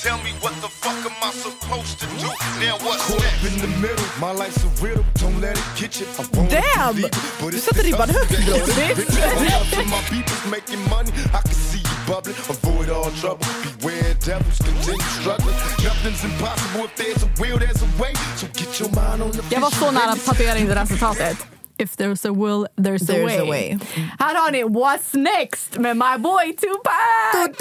Tell 0.03 0.17
me 0.19 0.31
what 0.39 0.53
the 0.61 0.69
fuck 0.69 1.01
am 1.05 1.17
I 1.21 1.31
supposed 1.33 1.99
to 1.99 2.05
do? 2.21 2.27
Now 2.63 2.77
what's 2.85 3.03
Caught 3.07 3.21
next? 3.21 3.43
up 3.45 3.51
in 3.51 3.59
the 3.61 3.67
middle, 3.81 4.05
my 4.19 4.31
life's 4.31 4.63
a 4.63 4.67
riddle. 4.83 5.03
Don't 5.15 5.41
let 5.41 5.57
it 5.57 5.63
get 5.75 5.99
you. 5.99 6.07
I 6.17 6.25
won't 6.37 6.49
Damn! 6.49 7.01
but 7.01 7.11
Du 7.39 7.47
it's 7.57 7.65
satte 7.65 7.81
this 7.83 7.85
ribban 7.91 8.09
högt, 8.09 8.29
that 8.29 8.45
bror. 8.45 8.65
gets 8.65 8.77
rich. 8.77 9.23
I'm 9.23 9.47
hustling, 9.47 9.89
my 9.89 10.01
people's 10.09 10.45
making 10.51 10.81
money. 10.89 11.11
I 11.33 11.41
can 11.41 11.53
see 11.53 11.79
you 11.79 11.97
bubbling. 12.07 12.35
Avoid 12.49 12.89
all 12.89 13.11
trouble. 13.21 13.45
Beware 13.79 14.13
devils. 14.25 14.57
Continue 14.63 15.01
struggling. 15.19 15.57
Nothing's 15.83 16.23
impossible 16.23 16.85
if 16.85 16.95
there's 16.95 17.23
a 17.23 17.29
will, 17.41 17.57
there's 17.59 17.81
a 17.81 17.89
way. 18.01 18.13
So 18.37 18.47
get 18.53 18.79
your 18.79 18.89
mind 18.91 19.21
on 19.23 19.31
the 19.31 19.43
Jag 19.49 19.59
var 19.61 19.71
så 19.71 19.91
nära 19.91 20.11
att 20.11 20.25
tatuera 20.25 20.57
in 20.57 20.67
det 20.67 20.73
där 20.75 20.85
citatet. 20.85 21.37
If 21.77 21.95
there's 21.97 22.25
a 22.25 22.31
will, 22.33 22.67
there's, 22.77 23.01
There's 23.07 23.21
a, 23.21 23.25
way. 23.25 23.37
a 23.37 23.45
way. 23.45 23.79
Här 24.19 24.35
har 24.35 24.51
ni 24.51 24.63
What's 24.63 25.13
Next 25.17 25.77
med 25.77 25.97
my 25.97 26.17
boy 26.17 26.53
Tupac! 26.53 27.55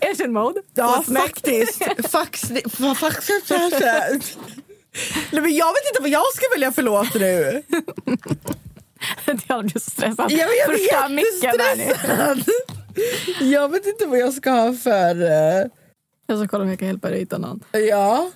Asian 0.10 0.32
mode. 0.32 0.62
Ja, 0.74 0.86
What's 0.86 1.10
next? 1.12 1.26
faktiskt. 1.26 1.78
Fax, 2.10 2.44
fa- 2.50 2.94
fax, 2.94 3.28
Nej, 5.30 5.42
men 5.42 5.54
jag 5.56 5.72
vet 5.72 5.86
inte 5.90 6.00
vad 6.00 6.10
jag 6.10 6.34
ska 6.34 6.46
välja 6.54 6.72
för 6.72 6.82
låt 6.82 7.14
nu. 7.14 7.62
jag 9.48 9.64
blir 9.64 9.80
så 9.80 9.90
stressad. 9.90 10.30
Jag, 10.32 10.48
jag 10.56 10.68
blir 10.68 11.24
jättestressad. 11.42 12.44
Jag 13.40 13.68
vet 13.68 13.86
inte 13.86 14.06
vad 14.06 14.18
jag 14.18 14.32
ska 14.32 14.50
ha 14.50 14.72
för... 14.72 15.22
eh, 15.22 15.66
Jag 16.26 16.38
ska 16.38 16.48
kolla 16.48 16.62
om 16.64 16.68
jag 16.70 16.78
kan 16.78 16.88
hjälpa 16.88 17.10
dig 17.10 17.18
hitta 17.18 17.38
någon. 17.38 17.60
Ja. 17.72 18.30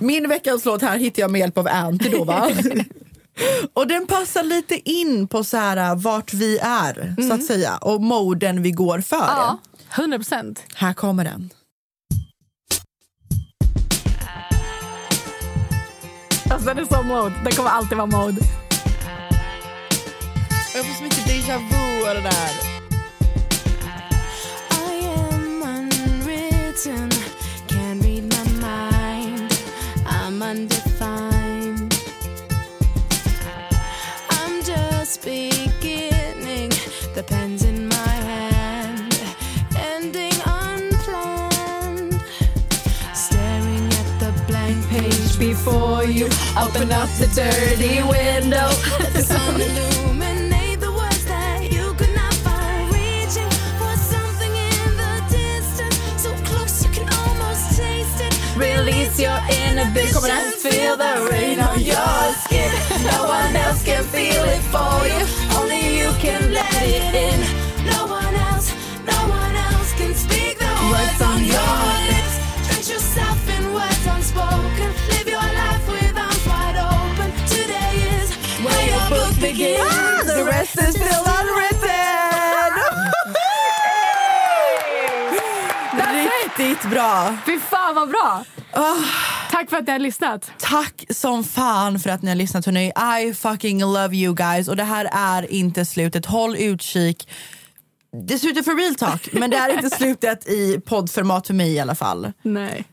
Min 0.00 0.28
veckans 0.28 0.64
låt 0.64 0.82
här 0.82 0.98
hittar 0.98 1.22
jag 1.22 1.30
med 1.30 1.38
hjälp 1.38 1.58
av 1.58 1.68
Anty 1.68 2.08
då 2.08 2.24
va? 2.24 2.50
och 3.74 3.86
den 3.86 4.06
passar 4.06 4.42
lite 4.42 4.90
in 4.90 5.28
på 5.28 5.44
så 5.44 5.56
här 5.56 5.94
vart 5.94 6.32
vi 6.32 6.58
är 6.58 7.14
så 7.28 7.32
att 7.34 7.44
säga 7.44 7.76
och 7.76 8.02
moden 8.02 8.62
vi 8.62 8.70
går 8.70 9.00
för. 9.00 9.16
Ja, 9.16 9.58
100 9.96 10.18
procent. 10.18 10.62
Här 10.74 10.92
kommer 10.92 11.24
den. 11.24 11.50
Alltså 16.50 16.66
den 16.68 16.78
är 16.78 16.84
så 16.84 17.02
mode. 17.02 17.34
Den 17.44 17.52
kommer 17.52 17.70
alltid 17.70 17.98
vara 17.98 18.06
mode. 18.06 18.40
Jag 20.74 20.86
får 20.86 20.94
så 20.94 21.02
mycket 21.02 21.26
déjà 21.26 21.58
vu 21.58 22.08
och 22.08 22.14
det 22.14 22.20
där. 22.20 22.50
I 24.92 25.06
am 25.06 25.62
unwritten, 25.62 27.10
I'm 30.42 30.56
undefined. 30.56 31.94
I'm 34.30 34.62
just 34.62 35.22
beginning, 35.22 36.70
the 37.14 37.22
pen's 37.26 37.62
in 37.62 37.86
my 37.88 38.08
hand, 38.30 39.20
ending 39.76 40.32
unplanned. 40.46 42.22
Staring 43.12 43.86
at 44.00 44.18
the 44.18 44.32
blank 44.46 44.82
page 44.88 45.38
before 45.38 46.04
you, 46.06 46.24
open 46.58 46.90
up 46.90 47.10
the 47.18 47.30
dirty 47.34 48.02
window. 48.02 48.69
Your 59.80 59.88
inhibitions, 59.88 60.62
feel 60.62 60.96
the 60.96 61.28
rain 61.30 61.60
on 61.60 61.80
your 61.80 62.32
skin. 62.44 62.70
No 63.04 63.24
one 63.24 63.56
else 63.56 63.82
can 63.82 64.02
feel 64.04 64.44
it 64.44 64.60
for 64.72 65.06
you, 65.06 65.24
only 65.58 65.98
you 65.98 66.10
can 66.18 66.52
let 66.52 66.72
it 66.82 67.14
in. 67.14 67.40
No 67.86 68.06
one 68.06 68.34
else, 68.34 68.72
no 69.06 69.18
one 69.28 69.54
else 69.56 69.92
can 69.94 70.14
speak 70.14 70.58
the 70.58 70.72
words 70.92 71.20
on 71.22 71.44
your 71.44 71.76
lips. 72.12 72.34
Drench 72.66 72.88
yourself 72.90 73.48
in 73.48 73.72
words 73.72 74.06
unspoken. 74.06 74.90
Live 75.12 75.28
your 75.28 75.48
life 75.62 75.86
with 75.88 76.16
arms 76.16 76.46
wide 76.46 76.76
open. 76.76 77.30
Today 77.46 77.94
is 78.20 78.30
where 78.64 78.86
your 78.92 79.04
book 79.08 79.34
begins. 79.40 79.80
Ah, 79.82 80.22
the 80.26 80.44
rest 80.44 80.78
is 80.78 80.94
still 80.94 81.24
unwritten! 81.38 81.80
Riktigt 86.42 86.90
bra. 86.90 87.32
Fy 87.44 87.58
fan 87.58 87.94
vad 87.94 88.08
bra! 88.08 88.44
Tack 89.50 89.70
för 89.70 89.76
att 89.76 89.86
ni 89.86 89.92
har 89.92 89.98
lyssnat. 89.98 90.50
Tack 90.58 91.04
som 91.10 91.44
fan 91.44 91.98
för 92.00 92.10
att 92.10 92.22
ni 92.22 92.28
har 92.28 92.36
lyssnat 92.36 92.66
hörni. 92.66 92.92
I 93.20 93.34
fucking 93.34 93.80
love 93.80 94.16
you 94.16 94.34
guys. 94.34 94.68
Och 94.68 94.76
det 94.76 94.84
här 94.84 95.08
är 95.12 95.52
inte 95.52 95.84
slutet. 95.84 96.26
Håll 96.26 96.56
utkik. 96.56 97.28
Det 98.26 98.34
är 98.34 98.38
slutet 98.38 98.64
för 98.64 98.74
real 98.74 98.94
talk, 98.94 99.28
men 99.32 99.50
det 99.50 99.56
är 99.56 99.72
inte 99.72 99.90
slutet 99.96 100.48
i 100.48 100.80
poddformat 100.80 101.46
för 101.46 101.54
mig 101.54 101.72
i 101.74 101.80
alla 101.80 101.94
fall. 101.94 102.32
Nej. 102.42 102.84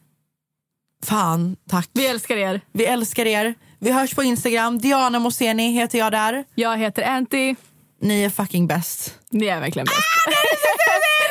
Fan, 1.05 1.55
tack. 1.69 1.89
Vi 1.93 2.07
älskar 2.07 2.37
er. 2.37 2.61
Vi 2.73 2.85
älskar 2.85 3.25
er. 3.25 3.53
Vi 3.79 3.91
hörs 3.91 4.13
på 4.15 4.23
Instagram. 4.23 4.79
Diana 4.79 5.19
Moseni 5.19 5.71
heter 5.71 5.97
jag 5.99 6.11
där. 6.11 6.43
Jag 6.55 6.77
heter 6.77 7.03
Anty. 7.03 7.55
Ni 8.01 8.23
är 8.23 8.29
fucking 8.29 8.67
bäst. 8.67 9.15
Ni 9.31 9.45
är 9.45 9.59
verkligen 9.59 9.85
bäst. 9.85 9.97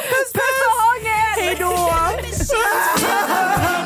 Puss, 0.09 0.33
puss 0.33 0.61
och 0.67 0.73
hångel! 0.83 1.45
Hej 1.45 1.57
då! 1.59 1.91